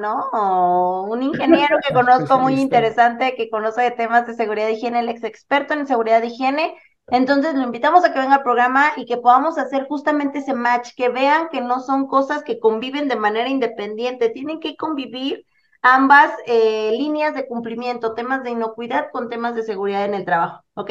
[0.00, 5.00] No, un ingeniero que conozco muy interesante, que conoce de temas de seguridad de higiene,
[5.00, 6.74] el ex experto en seguridad de higiene.
[7.08, 10.90] Entonces lo invitamos a que venga al programa y que podamos hacer justamente ese match,
[10.96, 15.44] que vean que no son cosas que conviven de manera independiente, tienen que convivir
[15.82, 20.62] ambas eh, líneas de cumplimiento, temas de inocuidad con temas de seguridad en el trabajo,
[20.74, 20.90] ¿ok?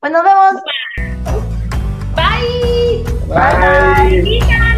[0.00, 0.62] Pues nos vemos.
[2.14, 3.04] Bye.
[3.26, 4.22] Bye.
[4.22, 4.77] Bye.